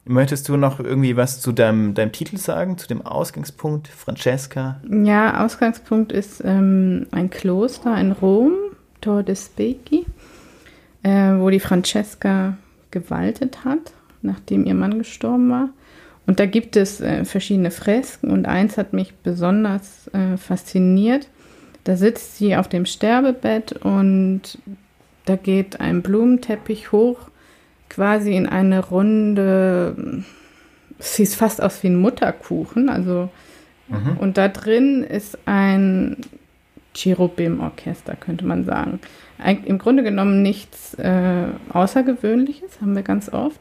möchtest 0.06 0.50
du 0.50 0.58
noch 0.58 0.80
irgendwie 0.80 1.16
was 1.16 1.42
zu 1.42 1.52
deinem, 1.52 1.94
deinem 1.94 2.12
Titel 2.12 2.38
sagen, 2.38 2.78
zu 2.78 2.88
dem 2.88 3.06
Ausgangspunkt 3.06 3.88
Francesca? 3.88 4.82
Ja, 4.90 5.46
Ausgangspunkt 5.46 6.12
ist 6.12 6.42
ähm, 6.44 7.08
ein 7.12 7.30
Kloster 7.30 7.98
in 8.00 8.12
Rom, 8.12 8.54
Tor 9.02 9.24
de 9.24 9.36
Specchi, 9.36 10.06
äh, 11.04 11.38
wo 11.38 11.50
die 11.50 11.60
Francesca 11.60 12.58
gewaltet 12.92 13.66
hat, 13.66 13.94
nachdem 14.22 14.66
ihr 14.66 14.76
Mann 14.76 14.98
gestorben 14.98 15.50
war. 15.50 15.70
Und 16.26 16.40
da 16.40 16.46
gibt 16.46 16.76
es 16.78 17.02
äh, 17.02 17.26
verschiedene 17.26 17.72
Fresken 17.72 18.32
und 18.32 18.46
eins 18.46 18.78
hat 18.78 18.94
mich 18.94 19.14
besonders 19.16 20.10
äh, 20.14 20.38
fasziniert. 20.38 21.28
Da 21.84 21.98
sitzt 21.98 22.38
sie 22.38 22.56
auf 22.56 22.70
dem 22.70 22.86
Sterbebett 22.86 23.74
und 23.74 24.58
da 25.26 25.36
geht 25.36 25.82
ein 25.82 26.02
Blumenteppich 26.02 26.94
hoch, 26.94 27.30
quasi 27.94 28.36
in 28.36 28.48
eine 28.48 28.86
runde, 28.86 30.24
es 31.00 31.16
sieht 31.16 31.30
fast 31.30 31.62
aus 31.62 31.84
wie 31.84 31.88
ein 31.88 32.00
Mutterkuchen, 32.00 32.90
also 32.90 33.30
mhm. 33.88 34.18
und 34.18 34.38
da 34.38 34.48
drin 34.48 35.04
ist 35.04 35.38
ein 35.46 36.18
Cherubim-Orchester, 36.94 38.16
könnte 38.16 38.46
man 38.46 38.66
sagen. 38.66 39.00
Eig 39.38 39.66
Im 39.66 39.78
Grunde 39.78 40.04
genommen 40.04 40.42
nichts 40.42 40.94
äh, 40.96 41.48
Außergewöhnliches, 41.72 42.82
haben 42.82 42.96
wir 42.96 43.04
ganz 43.04 43.32
oft. 43.32 43.60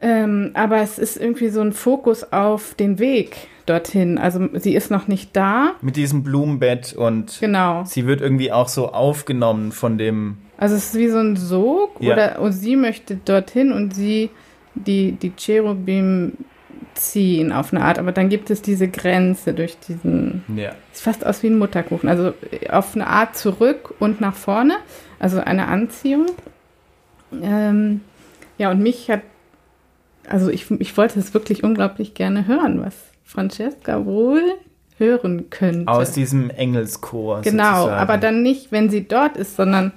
Ähm, 0.00 0.52
aber 0.54 0.78
es 0.78 0.98
ist 0.98 1.16
irgendwie 1.18 1.50
so 1.50 1.60
ein 1.60 1.72
Fokus 1.72 2.32
auf 2.32 2.74
den 2.74 2.98
Weg 2.98 3.48
dorthin. 3.66 4.16
Also 4.16 4.48
sie 4.54 4.74
ist 4.74 4.90
noch 4.90 5.08
nicht 5.08 5.36
da. 5.36 5.72
Mit 5.82 5.96
diesem 5.96 6.22
Blumenbett 6.22 6.94
und 6.94 7.38
genau. 7.40 7.84
sie 7.84 8.06
wird 8.06 8.22
irgendwie 8.22 8.50
auch 8.50 8.68
so 8.68 8.92
aufgenommen 8.92 9.72
von 9.72 9.98
dem. 9.98 10.38
Also 10.60 10.76
es 10.76 10.86
ist 10.86 10.94
wie 10.94 11.08
so 11.08 11.18
ein 11.18 11.36
Sog 11.36 11.96
ja. 12.00 12.12
oder 12.12 12.40
und 12.40 12.52
sie 12.52 12.76
möchte 12.76 13.16
dorthin 13.16 13.72
und 13.72 13.94
sie 13.94 14.30
die 14.74 15.12
die 15.12 15.32
Cherubim 15.36 16.34
ziehen 16.94 17.50
auf 17.50 17.72
eine 17.72 17.82
Art, 17.82 17.98
aber 17.98 18.12
dann 18.12 18.28
gibt 18.28 18.50
es 18.50 18.62
diese 18.62 18.86
Grenze 18.88 19.54
durch 19.54 19.78
diesen. 19.78 20.44
Ja. 20.54 20.72
Sieht 20.92 21.02
fast 21.02 21.26
aus 21.26 21.42
wie 21.42 21.48
ein 21.48 21.58
Mutterkuchen. 21.58 22.08
Also 22.08 22.34
auf 22.68 22.94
eine 22.94 23.06
Art 23.06 23.36
zurück 23.36 23.94
und 23.98 24.20
nach 24.20 24.34
vorne, 24.34 24.74
also 25.18 25.40
eine 25.40 25.66
Anziehung. 25.66 26.26
Ähm, 27.42 28.02
ja, 28.58 28.70
und 28.70 28.80
mich 28.80 29.10
hat 29.10 29.22
also 30.30 30.48
ich, 30.48 30.70
ich 30.70 30.96
wollte 30.96 31.18
es 31.18 31.34
wirklich 31.34 31.64
unglaublich 31.64 32.14
gerne 32.14 32.46
hören, 32.46 32.82
was 32.82 32.94
Francesca 33.24 34.04
wohl 34.04 34.42
hören 34.96 35.50
könnte. 35.50 35.90
Aus 35.90 36.12
diesem 36.12 36.50
Engelschor. 36.50 37.40
Genau, 37.42 37.76
sozusagen. 37.76 38.00
aber 38.00 38.18
dann 38.18 38.42
nicht, 38.42 38.70
wenn 38.70 38.90
sie 38.90 39.08
dort 39.08 39.36
ist, 39.36 39.56
sondern 39.56 39.92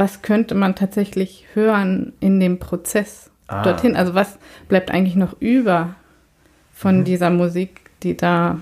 was 0.00 0.22
könnte 0.22 0.54
man 0.54 0.74
tatsächlich 0.74 1.44
hören 1.52 2.14
in 2.20 2.40
dem 2.40 2.58
Prozess 2.58 3.30
ah. 3.48 3.62
dorthin? 3.62 3.96
Also 3.96 4.14
was 4.14 4.38
bleibt 4.66 4.90
eigentlich 4.90 5.14
noch 5.14 5.36
über 5.40 5.94
von 6.72 7.00
mhm. 7.00 7.04
dieser 7.04 7.28
Musik, 7.28 7.82
die 8.02 8.16
da 8.16 8.60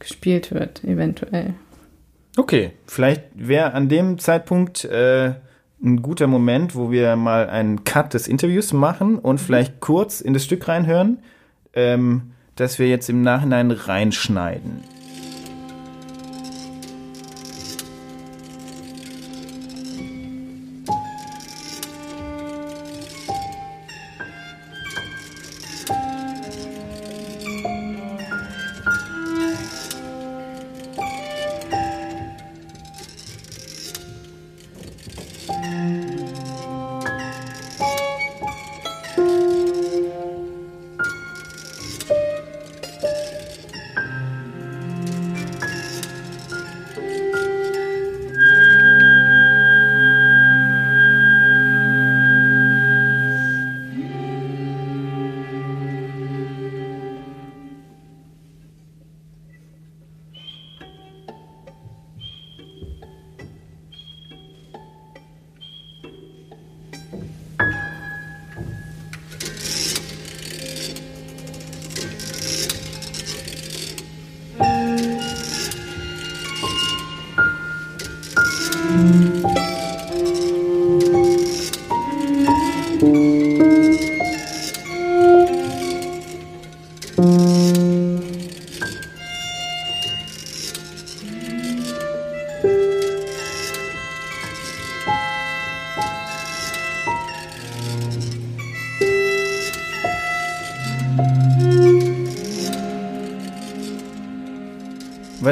gespielt 0.00 0.52
wird, 0.52 0.82
eventuell? 0.82 1.54
Okay, 2.36 2.72
vielleicht 2.88 3.22
wäre 3.34 3.72
an 3.72 3.88
dem 3.88 4.18
Zeitpunkt 4.18 4.84
äh, 4.84 5.34
ein 5.80 6.02
guter 6.02 6.26
Moment, 6.26 6.74
wo 6.74 6.90
wir 6.90 7.14
mal 7.14 7.48
einen 7.48 7.84
Cut 7.84 8.12
des 8.12 8.26
Interviews 8.26 8.72
machen 8.72 9.20
und 9.20 9.36
mhm. 9.36 9.44
vielleicht 9.44 9.80
kurz 9.80 10.20
in 10.20 10.34
das 10.34 10.42
Stück 10.42 10.66
reinhören, 10.66 11.18
ähm, 11.72 12.32
das 12.56 12.80
wir 12.80 12.88
jetzt 12.88 13.08
im 13.08 13.22
Nachhinein 13.22 13.70
reinschneiden. 13.70 14.95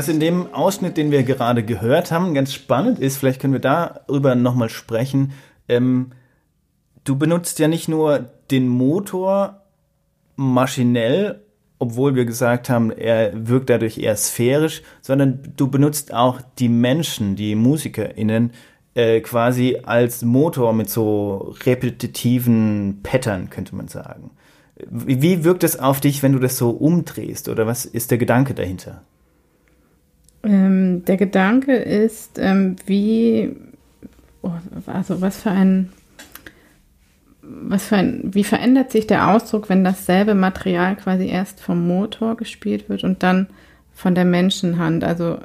Was 0.05 0.13
in 0.13 0.21
dem 0.21 0.53
Ausschnitt, 0.53 0.99
den 0.99 1.11
wir 1.11 1.23
gerade 1.23 1.65
gehört 1.65 2.13
haben, 2.13 2.35
ganz 2.35 2.53
spannend 2.53 2.99
ist, 2.99 3.17
vielleicht 3.17 3.41
können 3.41 3.55
wir 3.55 3.61
darüber 3.61 4.35
nochmal 4.35 4.69
sprechen. 4.69 5.33
Ähm, 5.67 6.11
du 7.05 7.17
benutzt 7.17 7.59
ja 7.59 7.69
nicht 7.69 7.89
nur 7.89 8.29
den 8.51 8.69
Motor 8.69 9.63
maschinell, 10.37 11.41
obwohl 11.79 12.15
wir 12.17 12.27
gesagt 12.27 12.69
haben, 12.69 12.91
er 12.91 13.49
wirkt 13.49 13.71
dadurch 13.71 13.97
eher 13.97 14.15
sphärisch, 14.15 14.83
sondern 15.01 15.55
du 15.57 15.69
benutzt 15.69 16.13
auch 16.13 16.43
die 16.59 16.69
Menschen, 16.69 17.35
die 17.35 17.55
MusikerInnen, 17.55 18.51
äh, 18.95 19.23
quasi 19.23 19.79
als 19.85 20.21
Motor 20.21 20.75
mit 20.75 20.91
so 20.91 21.55
repetitiven 21.65 23.01
Pattern, 23.03 23.49
könnte 23.49 23.75
man 23.75 23.89
sagen. 23.89 24.33
Wie, 24.87 25.23
wie 25.23 25.45
wirkt 25.45 25.65
es 25.65 25.79
auf 25.79 26.01
dich, 26.01 26.23
wenn 26.23 26.33
du 26.33 26.41
das 26.41 26.59
so 26.59 26.69
umdrehst? 26.69 27.49
Oder 27.49 27.67
was 27.67 27.87
ist 27.87 28.11
der 28.11 28.19
Gedanke 28.19 28.53
dahinter? 28.53 29.01
Ähm, 30.45 31.05
der 31.05 31.17
Gedanke 31.17 31.75
ist, 31.75 32.39
ähm, 32.39 32.77
wie, 32.87 33.57
oh, 34.43 34.53
also 34.87 35.21
was 35.21 35.41
für 35.41 35.51
ein, 35.51 35.93
was 37.43 37.87
für 37.87 37.97
ein, 37.97 38.35
wie 38.35 38.45
verändert 38.45 38.93
sich 38.93 39.07
der 39.07 39.29
Ausdruck, 39.29 39.69
wenn 39.69 39.85
dasselbe 39.85 40.35
Material 40.35 40.97
quasi 40.97 41.29
erst 41.29 41.61
vom 41.61 41.87
Motor 41.87 42.37
gespielt 42.37 42.89
wird 42.89 43.05
und 43.05 43.23
dann 43.23 43.49
von 43.93 44.15
der 44.15 44.25
Menschenhand? 44.25 45.05
Also 45.05 45.39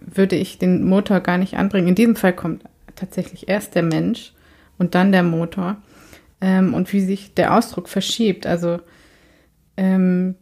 würde 0.00 0.36
ich 0.36 0.58
den 0.58 0.84
Motor 0.84 1.20
gar 1.20 1.38
nicht 1.38 1.56
anbringen. 1.56 1.88
In 1.88 1.94
diesem 1.94 2.16
Fall 2.16 2.32
kommt 2.32 2.62
tatsächlich 2.94 3.48
erst 3.48 3.74
der 3.74 3.82
Mensch 3.82 4.32
und 4.78 4.94
dann 4.94 5.12
der 5.12 5.22
Motor. 5.22 5.76
Ähm, 6.40 6.74
und 6.74 6.92
wie 6.92 7.00
sich 7.00 7.34
der 7.34 7.56
Ausdruck 7.56 7.88
verschiebt. 7.88 8.46
Also 8.46 8.80
ähm, 9.76 10.34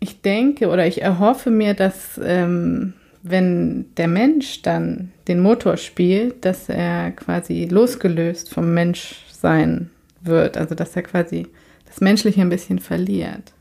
ich 0.00 0.20
denke 0.20 0.68
oder 0.68 0.86
ich 0.86 1.02
erhoffe 1.02 1.50
mir, 1.50 1.74
dass 1.74 2.20
ähm, 2.22 2.94
wenn 3.30 3.86
der 3.96 4.08
Mensch 4.08 4.62
dann 4.62 5.12
den 5.26 5.40
Motor 5.40 5.76
spielt, 5.76 6.44
dass 6.44 6.68
er 6.68 7.10
quasi 7.12 7.66
losgelöst 7.66 8.52
vom 8.52 8.74
Menschsein 8.74 9.90
wird. 10.20 10.56
Also 10.56 10.74
dass 10.74 10.96
er 10.96 11.02
quasi 11.02 11.46
das 11.86 12.00
Menschliche 12.00 12.40
ein 12.40 12.50
bisschen 12.50 12.78
verliert. 12.78 13.52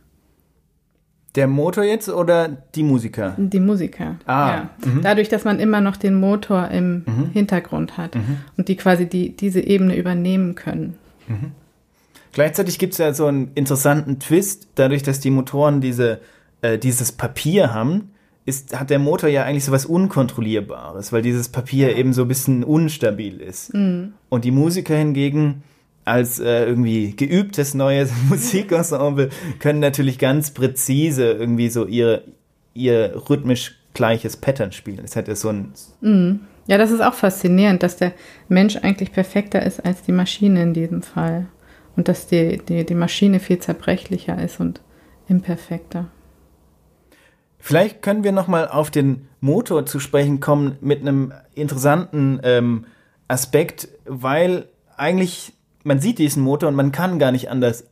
Der 1.36 1.48
Motor 1.48 1.84
jetzt 1.84 2.10
oder 2.10 2.48
die 2.48 2.82
Musiker? 2.82 3.36
Die 3.38 3.60
Musiker. 3.60 4.16
Ah. 4.26 4.50
Ja. 4.50 4.70
Mhm. 4.84 5.02
Dadurch, 5.04 5.30
dass 5.30 5.46
man 5.46 5.60
immer 5.60 5.82
noch 5.82 5.96
den 5.96 6.16
Motor 6.16 6.70
im 6.70 7.04
mhm. 7.06 7.30
Hintergrund 7.32 7.98
hat 7.98 8.16
mhm. 8.16 8.38
und 8.58 8.70
die 8.70 8.76
quasi 8.76 9.06
die, 9.06 9.36
diese 9.36 9.60
Ebene 9.60 9.96
übernehmen 9.96 10.56
können. 10.56 10.96
Mhm. 11.28 11.52
Gleichzeitig 12.32 12.80
gibt 12.80 12.94
es 12.94 13.00
ja 13.00 13.14
so 13.14 13.28
einen 13.28 13.52
interessanten 13.54 14.20
Twist, 14.20 14.68
dadurch, 14.76 15.04
dass 15.04 15.20
die 15.20 15.30
Motoren 15.30 15.80
diese, 15.80 16.22
äh, 16.62 16.78
dieses 16.78 17.12
Papier 17.12 17.74
haben, 17.74 18.12
ist, 18.48 18.80
hat 18.80 18.90
der 18.90 18.98
Motor 18.98 19.28
ja 19.28 19.44
eigentlich 19.44 19.66
so 19.66 19.74
was 19.74 19.86
Unkontrollierbares, 19.86 21.12
weil 21.12 21.22
dieses 21.22 21.50
Papier 21.50 21.98
eben 21.98 22.14
so 22.14 22.22
ein 22.22 22.30
bisschen 22.30 22.64
unstabil 22.64 23.42
ist. 23.42 23.74
Mhm. 23.74 24.14
Und 24.30 24.46
die 24.46 24.52
Musiker 24.52 24.96
hingegen 24.96 25.64
als 26.06 26.40
äh, 26.40 26.64
irgendwie 26.64 27.14
geübtes 27.14 27.74
neues 27.74 28.10
Musikensemble 28.30 29.30
können 29.60 29.82
natürlich 29.82 30.18
ganz 30.18 30.52
präzise 30.52 31.34
irgendwie 31.34 31.68
so 31.68 31.86
ihre, 31.86 32.24
ihr 32.74 33.22
rhythmisch 33.30 33.76
gleiches 33.94 34.38
Pattern 34.38 34.72
spielen. 34.72 35.00
Das 35.02 35.18
hat 35.18 35.28
ja 35.28 35.36
so 35.36 35.50
ein. 35.50 35.74
Mhm. 36.00 36.40
Ja, 36.68 36.78
das 36.78 36.92
ist 36.92 37.02
auch 37.02 37.16
faszinierend, 37.16 37.84
dass 37.84 37.98
der 37.98 38.14
Mensch 38.48 38.78
eigentlich 38.78 39.12
perfekter 39.12 39.62
ist 39.62 39.86
als 39.86 40.04
die 40.04 40.14
Maschine 40.14 40.64
in 40.64 40.74
diesem 40.74 41.02
Fall. 41.02 41.48
Und 41.98 42.08
dass 42.08 42.28
die, 42.28 42.60
die, 42.60 42.86
die 42.86 42.96
Maschine 42.96 43.42
viel 43.42 43.60
zerbrechlicher 43.60 44.42
ist 44.42 44.62
und 44.62 44.80
imperfekter. 45.28 46.08
Vielleicht 47.60 48.02
können 48.02 48.24
wir 48.24 48.32
nochmal 48.32 48.68
auf 48.68 48.92
den 48.92 49.28
Motor 49.42 49.86
zu 49.86 50.00
sprechen 50.00 50.40
kommen 50.40 50.78
mit 50.82 51.02
einem 51.02 51.34
interessanten 51.54 52.40
ähm, 52.44 52.86
Aspekt, 53.28 53.90
weil 54.06 54.68
eigentlich 54.96 55.54
man 55.84 56.00
sieht 56.00 56.20
diesen 56.20 56.44
Motor 56.44 56.70
und 56.70 56.76
man 56.76 56.92
kann 56.92 57.18
gar 57.18 57.32
nicht 57.32 57.50
anders 57.50 57.86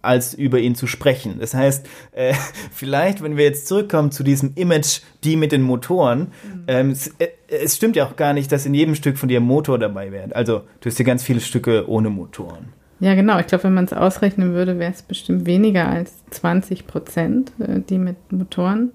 als 0.00 0.32
über 0.32 0.60
ihn 0.60 0.76
zu 0.76 0.86
sprechen. 0.86 1.38
Das 1.40 1.54
heißt, 1.54 1.86
äh, 2.12 2.32
vielleicht, 2.72 3.22
wenn 3.22 3.36
wir 3.36 3.44
jetzt 3.44 3.66
zurückkommen 3.66 4.12
zu 4.12 4.22
diesem 4.22 4.52
Image, 4.54 5.00
die 5.24 5.36
mit 5.36 5.52
den 5.52 5.62
Motoren, 5.62 6.20
mhm. 6.20 6.64
ähm, 6.68 6.90
es, 6.90 7.08
äh, 7.18 7.28
es, 7.48 7.76
stimmt 7.76 7.96
ja 7.96 8.06
auch 8.06 8.16
gar 8.16 8.32
nicht, 8.32 8.52
dass 8.52 8.64
in 8.64 8.74
jedem 8.74 8.94
Stück 8.94 9.18
von 9.18 9.28
dir 9.28 9.40
ein 9.40 9.44
Motor 9.44 9.78
dabei 9.78 10.12
wäre. 10.12 10.34
Also 10.34 10.62
du 10.80 10.88
hast 10.88 10.98
ja 10.98 11.04
ganz 11.04 11.24
viele 11.24 11.40
Stücke 11.40 11.88
ohne 11.88 12.10
Motoren. 12.10 12.72
Ja, 13.00 13.14
genau. 13.14 13.38
Ich 13.38 13.46
glaube, 13.46 13.64
wenn 13.64 13.74
man 13.74 13.84
es 13.84 13.92
ausrechnen 13.92 14.54
würde, 14.54 14.78
wäre 14.78 14.92
es 14.92 15.02
bestimmt 15.02 15.46
weniger 15.46 15.88
als 15.88 16.24
20 16.30 16.86
Prozent, 16.86 17.52
äh, 17.58 17.80
die 17.80 17.98
mit 17.98 18.16
Motoren 18.32 18.92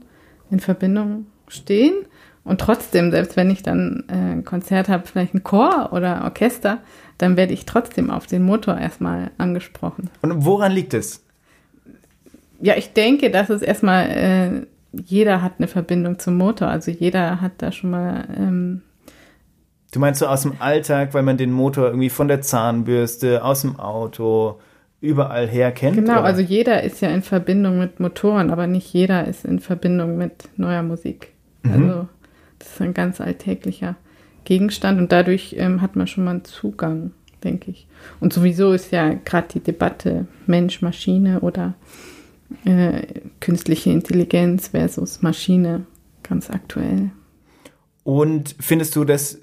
in 0.51 0.59
Verbindung 0.59 1.27
stehen. 1.47 1.93
Und 2.43 2.59
trotzdem, 2.59 3.11
selbst 3.11 3.37
wenn 3.37 3.49
ich 3.49 3.63
dann 3.63 4.03
äh, 4.09 4.13
ein 4.13 4.43
Konzert 4.43 4.89
habe, 4.89 5.07
vielleicht 5.07 5.33
ein 5.33 5.43
Chor 5.43 5.89
oder 5.93 6.23
Orchester, 6.25 6.79
dann 7.17 7.37
werde 7.37 7.53
ich 7.53 7.65
trotzdem 7.65 8.09
auf 8.09 8.27
den 8.27 8.43
Motor 8.43 8.77
erstmal 8.77 9.31
angesprochen. 9.37 10.09
Und 10.21 10.43
woran 10.43 10.73
liegt 10.73 10.93
es? 10.93 11.23
Ja, 12.59 12.75
ich 12.75 12.93
denke, 12.93 13.29
dass 13.29 13.49
es 13.49 13.61
erstmal, 13.61 14.09
äh, 14.09 14.49
jeder 14.91 15.41
hat 15.41 15.53
eine 15.57 15.67
Verbindung 15.67 16.19
zum 16.19 16.37
Motor. 16.37 16.67
Also 16.67 16.91
jeder 16.91 17.39
hat 17.39 17.53
da 17.59 17.71
schon 17.71 17.91
mal 17.91 18.27
ähm, 18.37 18.81
Du 19.93 19.99
meinst 19.99 20.19
so 20.19 20.25
aus 20.25 20.41
dem 20.41 20.55
Alltag, 20.57 21.13
weil 21.13 21.21
man 21.21 21.37
den 21.37 21.51
Motor 21.51 21.85
irgendwie 21.85 22.09
von 22.09 22.27
der 22.27 22.41
Zahnbürste, 22.41 23.43
aus 23.43 23.61
dem 23.61 23.79
Auto, 23.79 24.59
überall 25.01 25.47
her 25.47 25.71
kennt? 25.71 25.97
Genau, 25.97 26.13
oder? 26.13 26.23
also 26.23 26.41
jeder 26.41 26.81
ist 26.81 26.99
ja 27.01 27.09
in 27.09 27.21
Verbindung 27.21 27.77
mit 27.77 27.99
Motoren, 27.99 28.49
aber 28.49 28.65
nicht 28.65 28.91
jeder 28.91 29.27
ist 29.27 29.45
in 29.45 29.59
Verbindung 29.59 30.17
mit 30.17 30.49
neuer 30.57 30.81
Musik. 30.81 31.33
Mhm. 31.61 31.73
Also 31.73 32.07
das 32.57 32.69
ist 32.69 32.81
ein 32.81 32.95
ganz 32.95 33.21
alltäglicher 33.21 33.95
Gegenstand 34.45 34.99
und 34.99 35.11
dadurch 35.11 35.55
ähm, 35.59 35.81
hat 35.81 35.95
man 35.95 36.07
schon 36.07 36.23
mal 36.23 36.31
einen 36.31 36.43
Zugang, 36.43 37.11
denke 37.43 37.69
ich. 37.69 37.85
Und 38.19 38.33
sowieso 38.33 38.73
ist 38.73 38.91
ja 38.91 39.13
gerade 39.13 39.47
die 39.53 39.59
Debatte 39.59 40.25
Mensch, 40.47 40.81
Maschine 40.81 41.41
oder 41.41 41.75
äh, 42.65 43.03
künstliche 43.41 43.91
Intelligenz 43.91 44.69
versus 44.69 45.21
Maschine 45.21 45.85
ganz 46.23 46.49
aktuell. 46.49 47.11
Und 48.03 48.55
findest 48.59 48.95
du 48.95 49.03
das 49.03 49.39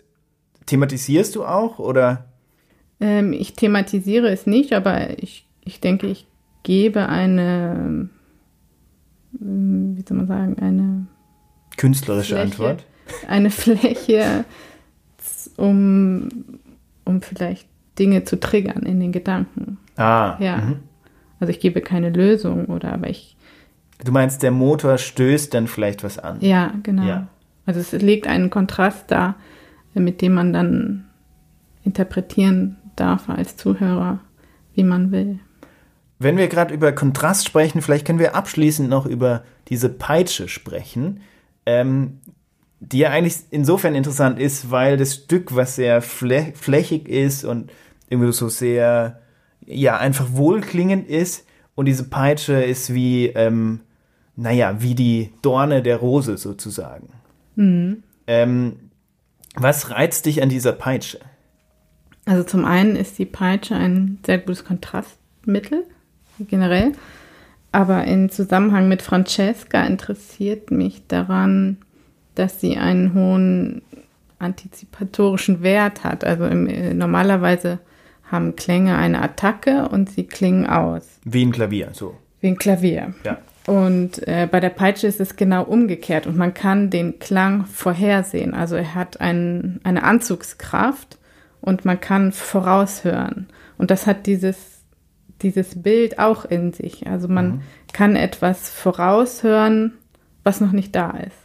thematisierst 0.66 1.34
du 1.36 1.44
auch 1.44 1.78
oder? 1.78 2.24
Ähm, 3.00 3.32
ich 3.32 3.54
thematisiere 3.54 4.28
es 4.30 4.46
nicht, 4.46 4.72
aber 4.72 5.18
ich, 5.22 5.46
ich 5.64 5.80
denke, 5.80 6.06
ich 6.06 6.26
gebe 6.62 7.08
eine, 7.08 8.08
ähm, 9.40 9.96
wie 9.96 10.04
soll 10.06 10.16
man 10.18 10.26
sagen, 10.26 10.58
eine 10.60 11.06
künstlerische 11.76 12.34
Fläche, 12.34 12.42
Antwort. 12.42 12.86
Eine 13.26 13.50
Fläche, 13.50 14.44
um, 15.56 16.28
um 17.04 17.22
vielleicht 17.22 17.66
Dinge 17.98 18.24
zu 18.24 18.38
triggern 18.38 18.82
in 18.82 19.00
den 19.00 19.12
Gedanken. 19.12 19.78
Ah. 19.96 20.36
Ja. 20.40 20.58
Mhm. 20.58 20.76
Also 21.40 21.50
ich 21.50 21.60
gebe 21.60 21.80
keine 21.80 22.10
Lösung 22.10 22.66
oder 22.66 22.92
aber 22.92 23.08
ich. 23.08 23.36
Du 24.04 24.12
meinst, 24.12 24.42
der 24.42 24.50
Motor 24.50 24.98
stößt 24.98 25.52
dann 25.54 25.66
vielleicht 25.66 26.04
was 26.04 26.18
an? 26.18 26.38
Ja, 26.40 26.72
genau. 26.82 27.04
Ja. 27.04 27.28
Also 27.66 27.80
es 27.80 27.92
legt 27.92 28.26
einen 28.26 28.50
Kontrast 28.50 29.10
da 29.10 29.36
mit 29.94 30.22
dem 30.22 30.34
man 30.34 30.52
dann 30.52 31.04
interpretieren 31.84 32.76
darf 32.96 33.28
als 33.28 33.56
Zuhörer, 33.56 34.20
wie 34.74 34.84
man 34.84 35.10
will. 35.10 35.40
Wenn 36.18 36.36
wir 36.36 36.48
gerade 36.48 36.74
über 36.74 36.92
Kontrast 36.92 37.46
sprechen, 37.46 37.80
vielleicht 37.80 38.06
können 38.06 38.18
wir 38.18 38.34
abschließend 38.34 38.90
noch 38.90 39.06
über 39.06 39.42
diese 39.68 39.88
Peitsche 39.88 40.48
sprechen, 40.48 41.20
ähm, 41.64 42.18
die 42.80 42.98
ja 42.98 43.10
eigentlich 43.10 43.36
insofern 43.50 43.94
interessant 43.94 44.38
ist, 44.38 44.70
weil 44.70 44.96
das 44.96 45.14
Stück, 45.14 45.54
was 45.54 45.76
sehr 45.76 46.02
flä 46.02 46.52
flächig 46.54 47.08
ist 47.08 47.44
und 47.44 47.70
irgendwie 48.08 48.32
so 48.32 48.48
sehr, 48.48 49.20
ja, 49.64 49.96
einfach 49.98 50.26
wohlklingend 50.32 51.08
ist 51.08 51.46
und 51.74 51.86
diese 51.86 52.04
Peitsche 52.04 52.62
ist 52.62 52.92
wie, 52.92 53.26
ähm, 53.28 53.80
naja, 54.36 54.82
wie 54.82 54.94
die 54.94 55.32
Dorne 55.40 55.82
der 55.82 55.96
Rose 55.96 56.36
sozusagen. 56.36 57.08
Mhm. 57.56 58.02
Ähm, 58.26 58.89
was 59.56 59.90
reizt 59.90 60.26
dich 60.26 60.42
an 60.42 60.48
dieser 60.48 60.72
Peitsche? 60.72 61.20
Also 62.26 62.44
zum 62.44 62.64
einen 62.64 62.96
ist 62.96 63.18
die 63.18 63.26
Peitsche 63.26 63.74
ein 63.74 64.18
sehr 64.24 64.38
gutes 64.38 64.64
Kontrastmittel, 64.64 65.84
generell. 66.38 66.92
Aber 67.72 68.04
in 68.04 68.30
Zusammenhang 68.30 68.88
mit 68.88 69.02
Francesca 69.02 69.84
interessiert 69.84 70.70
mich 70.70 71.06
daran, 71.06 71.78
dass 72.34 72.60
sie 72.60 72.76
einen 72.76 73.14
hohen 73.14 73.82
antizipatorischen 74.38 75.62
Wert 75.62 76.02
hat. 76.04 76.24
Also 76.24 76.46
im, 76.46 76.66
äh, 76.66 76.94
normalerweise 76.94 77.78
haben 78.24 78.56
Klänge 78.56 78.96
eine 78.96 79.22
Attacke 79.22 79.88
und 79.88 80.10
sie 80.10 80.24
klingen 80.24 80.66
aus. 80.66 81.18
Wie 81.24 81.44
ein 81.44 81.52
Klavier, 81.52 81.90
so. 81.92 82.16
Wie 82.40 82.48
ein 82.48 82.56
Klavier. 82.56 83.14
Ja. 83.24 83.38
Und 83.70 84.26
äh, 84.26 84.48
bei 84.50 84.58
der 84.58 84.70
Peitsche 84.70 85.06
ist 85.06 85.20
es 85.20 85.36
genau 85.36 85.62
umgekehrt 85.62 86.26
und 86.26 86.36
man 86.36 86.54
kann 86.54 86.90
den 86.90 87.20
Klang 87.20 87.66
vorhersehen. 87.66 88.52
Also 88.52 88.74
er 88.74 88.96
hat 88.96 89.20
ein, 89.20 89.78
eine 89.84 90.02
Anzugskraft 90.02 91.18
und 91.60 91.84
man 91.84 92.00
kann 92.00 92.32
voraushören. 92.32 93.46
Und 93.78 93.92
das 93.92 94.08
hat 94.08 94.26
dieses, 94.26 94.56
dieses 95.40 95.80
Bild 95.80 96.18
auch 96.18 96.44
in 96.44 96.72
sich. 96.72 97.06
Also 97.06 97.28
man 97.28 97.48
mhm. 97.48 97.60
kann 97.92 98.16
etwas 98.16 98.68
voraushören, 98.68 99.92
was 100.42 100.60
noch 100.60 100.72
nicht 100.72 100.96
da 100.96 101.10
ist. 101.10 101.36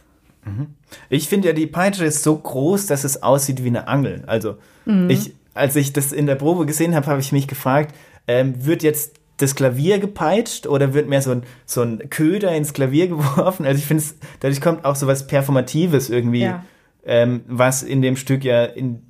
Mhm. 0.44 0.74
Ich 1.08 1.28
finde 1.28 1.46
ja, 1.46 1.54
die 1.54 1.68
Peitsche 1.68 2.06
ist 2.06 2.24
so 2.24 2.36
groß, 2.36 2.86
dass 2.86 3.04
es 3.04 3.22
aussieht 3.22 3.62
wie 3.62 3.68
eine 3.68 3.86
Angel. 3.86 4.24
Also 4.26 4.56
mhm. 4.84 5.10
ich, 5.10 5.32
als 5.54 5.76
ich 5.76 5.92
das 5.92 6.10
in 6.10 6.26
der 6.26 6.34
Probe 6.34 6.66
gesehen 6.66 6.96
habe, 6.96 7.06
habe 7.06 7.20
ich 7.20 7.30
mich 7.30 7.46
gefragt, 7.46 7.94
ähm, 8.26 8.66
wird 8.66 8.82
jetzt 8.82 9.12
das 9.36 9.54
Klavier 9.54 9.98
gepeitscht 9.98 10.66
oder 10.66 10.94
wird 10.94 11.08
mehr 11.08 11.22
so 11.22 11.32
ein, 11.32 11.42
so 11.66 11.82
ein 11.82 12.08
Köder 12.10 12.54
ins 12.54 12.72
Klavier 12.72 13.08
geworfen? 13.08 13.66
Also 13.66 13.78
ich 13.78 13.86
finde, 13.86 14.04
dadurch 14.40 14.60
kommt 14.60 14.84
auch 14.84 14.96
so 14.96 15.06
was 15.06 15.26
Performatives 15.26 16.10
irgendwie, 16.10 16.42
ja. 16.42 16.64
ähm, 17.04 17.42
was 17.46 17.82
in 17.82 18.02
dem 18.02 18.16
Stück 18.16 18.44
ja 18.44 18.64
in, 18.64 19.02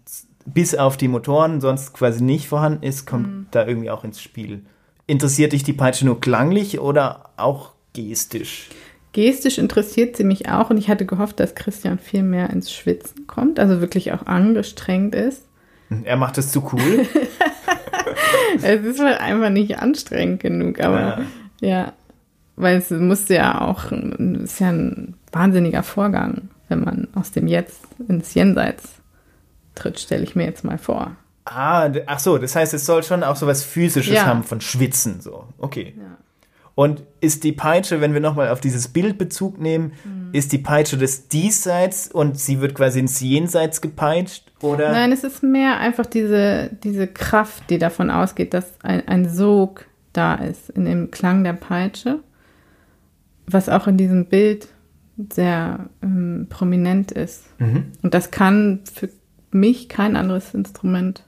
bis 0.44 0.74
auf 0.74 0.96
die 0.96 1.08
Motoren 1.08 1.60
sonst 1.60 1.92
quasi 1.92 2.22
nicht 2.22 2.48
vorhanden 2.48 2.82
ist, 2.82 3.06
kommt 3.06 3.26
mhm. 3.26 3.46
da 3.50 3.66
irgendwie 3.66 3.90
auch 3.90 4.04
ins 4.04 4.20
Spiel. 4.20 4.62
Interessiert 5.06 5.52
dich 5.52 5.62
die 5.62 5.72
Peitsche 5.72 6.04
nur 6.04 6.20
klanglich 6.20 6.80
oder 6.80 7.30
auch 7.36 7.72
gestisch? 7.92 8.68
Gestisch 9.12 9.58
interessiert 9.58 10.16
sie 10.16 10.24
mich 10.24 10.48
auch 10.50 10.70
und 10.70 10.76
ich 10.76 10.88
hatte 10.88 11.06
gehofft, 11.06 11.40
dass 11.40 11.54
Christian 11.54 11.98
viel 11.98 12.22
mehr 12.22 12.50
ins 12.50 12.72
Schwitzen 12.72 13.26
kommt, 13.26 13.58
also 13.58 13.80
wirklich 13.80 14.12
auch 14.12 14.26
angestrengt 14.26 15.14
ist. 15.14 15.46
Er 16.04 16.16
macht 16.16 16.36
es 16.36 16.50
zu 16.50 16.68
cool. 16.72 17.06
es 18.62 18.84
ist 18.84 19.00
halt 19.00 19.20
einfach 19.20 19.50
nicht 19.50 19.78
anstrengend 19.78 20.40
genug, 20.40 20.80
aber 20.80 21.24
ja, 21.60 21.68
ja 21.68 21.92
weil 22.56 22.78
es 22.78 22.90
musste 22.90 23.34
ja 23.34 23.60
auch, 23.60 23.92
es 23.92 24.52
ist 24.52 24.60
ja 24.60 24.70
ein 24.70 25.14
wahnsinniger 25.30 25.82
Vorgang, 25.82 26.48
wenn 26.68 26.80
man 26.80 27.08
aus 27.14 27.30
dem 27.30 27.46
Jetzt 27.46 27.82
ins 28.08 28.34
Jenseits 28.34 28.88
tritt, 29.74 30.00
stelle 30.00 30.24
ich 30.24 30.34
mir 30.34 30.46
jetzt 30.46 30.64
mal 30.64 30.78
vor. 30.78 31.16
Ah, 31.44 31.90
ach 32.06 32.18
so, 32.18 32.38
das 32.38 32.56
heißt, 32.56 32.74
es 32.74 32.86
soll 32.86 33.04
schon 33.04 33.22
auch 33.22 33.36
so 33.36 33.46
was 33.46 33.62
Physisches 33.62 34.14
ja. 34.14 34.26
haben 34.26 34.42
von 34.42 34.60
Schwitzen, 34.60 35.20
so. 35.20 35.44
Okay. 35.58 35.94
Ja. 35.96 36.16
Und 36.74 37.04
ist 37.20 37.44
die 37.44 37.52
Peitsche, 37.52 38.00
wenn 38.00 38.14
wir 38.14 38.20
nochmal 38.20 38.48
auf 38.48 38.60
dieses 38.60 38.88
Bild 38.88 39.16
Bezug 39.16 39.58
nehmen, 39.60 39.92
mhm. 40.04 40.30
ist 40.32 40.52
die 40.52 40.58
Peitsche 40.58 40.98
des 40.98 41.28
Diesseits 41.28 42.08
und 42.08 42.38
sie 42.38 42.60
wird 42.60 42.74
quasi 42.74 42.98
ins 42.98 43.20
Jenseits 43.20 43.80
gepeitscht? 43.80 44.45
Oder? 44.62 44.90
Nein, 44.92 45.12
es 45.12 45.22
ist 45.24 45.42
mehr 45.42 45.78
einfach 45.78 46.06
diese, 46.06 46.70
diese 46.82 47.06
Kraft, 47.06 47.68
die 47.70 47.78
davon 47.78 48.10
ausgeht, 48.10 48.54
dass 48.54 48.72
ein, 48.82 49.06
ein 49.06 49.28
Sog 49.28 49.86
da 50.12 50.34
ist 50.34 50.70
in 50.70 50.86
dem 50.86 51.10
Klang 51.10 51.44
der 51.44 51.52
Peitsche, 51.52 52.20
was 53.46 53.68
auch 53.68 53.86
in 53.86 53.96
diesem 53.96 54.26
Bild 54.26 54.68
sehr 55.32 55.90
ähm, 56.02 56.46
prominent 56.48 57.12
ist. 57.12 57.44
Mhm. 57.58 57.92
Und 58.02 58.14
das 58.14 58.30
kann 58.30 58.80
für 58.92 59.10
mich 59.50 59.88
kein 59.88 60.16
anderes 60.16 60.54
Instrument 60.54 61.22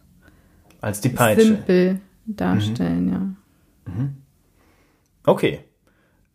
als 0.81 1.01
die 1.01 1.09
Peitsche 1.09 1.43
simpel 1.43 2.01
darstellen, 2.27 3.07
mhm. 3.07 3.13
ja. 3.13 3.93
Mhm. 3.93 4.17
Okay. 5.25 5.61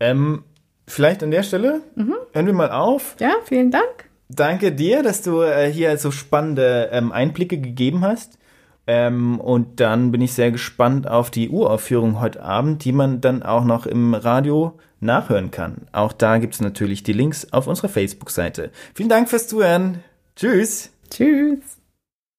Ähm, 0.00 0.44
vielleicht 0.86 1.22
an 1.22 1.30
der 1.30 1.42
Stelle 1.42 1.82
mhm. 1.94 2.14
hören 2.32 2.46
wir 2.46 2.52
mal 2.52 2.70
auf. 2.70 3.16
Ja, 3.20 3.32
vielen 3.44 3.70
Dank. 3.70 4.08
Danke 4.28 4.72
dir, 4.72 5.02
dass 5.02 5.22
du 5.22 5.42
äh, 5.42 5.70
hier 5.70 5.96
so 5.98 6.10
spannende 6.10 6.88
ähm, 6.92 7.12
Einblicke 7.12 7.58
gegeben 7.58 8.02
hast. 8.04 8.38
Ähm, 8.86 9.40
und 9.40 9.80
dann 9.80 10.12
bin 10.12 10.20
ich 10.20 10.32
sehr 10.32 10.50
gespannt 10.50 11.08
auf 11.08 11.30
die 11.30 11.48
Uraufführung 11.48 12.20
heute 12.20 12.42
Abend, 12.42 12.84
die 12.84 12.92
man 12.92 13.20
dann 13.20 13.42
auch 13.42 13.64
noch 13.64 13.86
im 13.86 14.14
Radio 14.14 14.78
nachhören 15.00 15.50
kann. 15.50 15.86
Auch 15.92 16.12
da 16.12 16.38
gibt 16.38 16.54
es 16.54 16.60
natürlich 16.60 17.02
die 17.02 17.12
Links 17.12 17.52
auf 17.52 17.66
unserer 17.66 17.88
Facebook-Seite. 17.88 18.70
Vielen 18.94 19.08
Dank 19.08 19.28
fürs 19.28 19.48
Zuhören. 19.48 20.02
Tschüss. 20.36 20.90
Tschüss. 21.10 21.83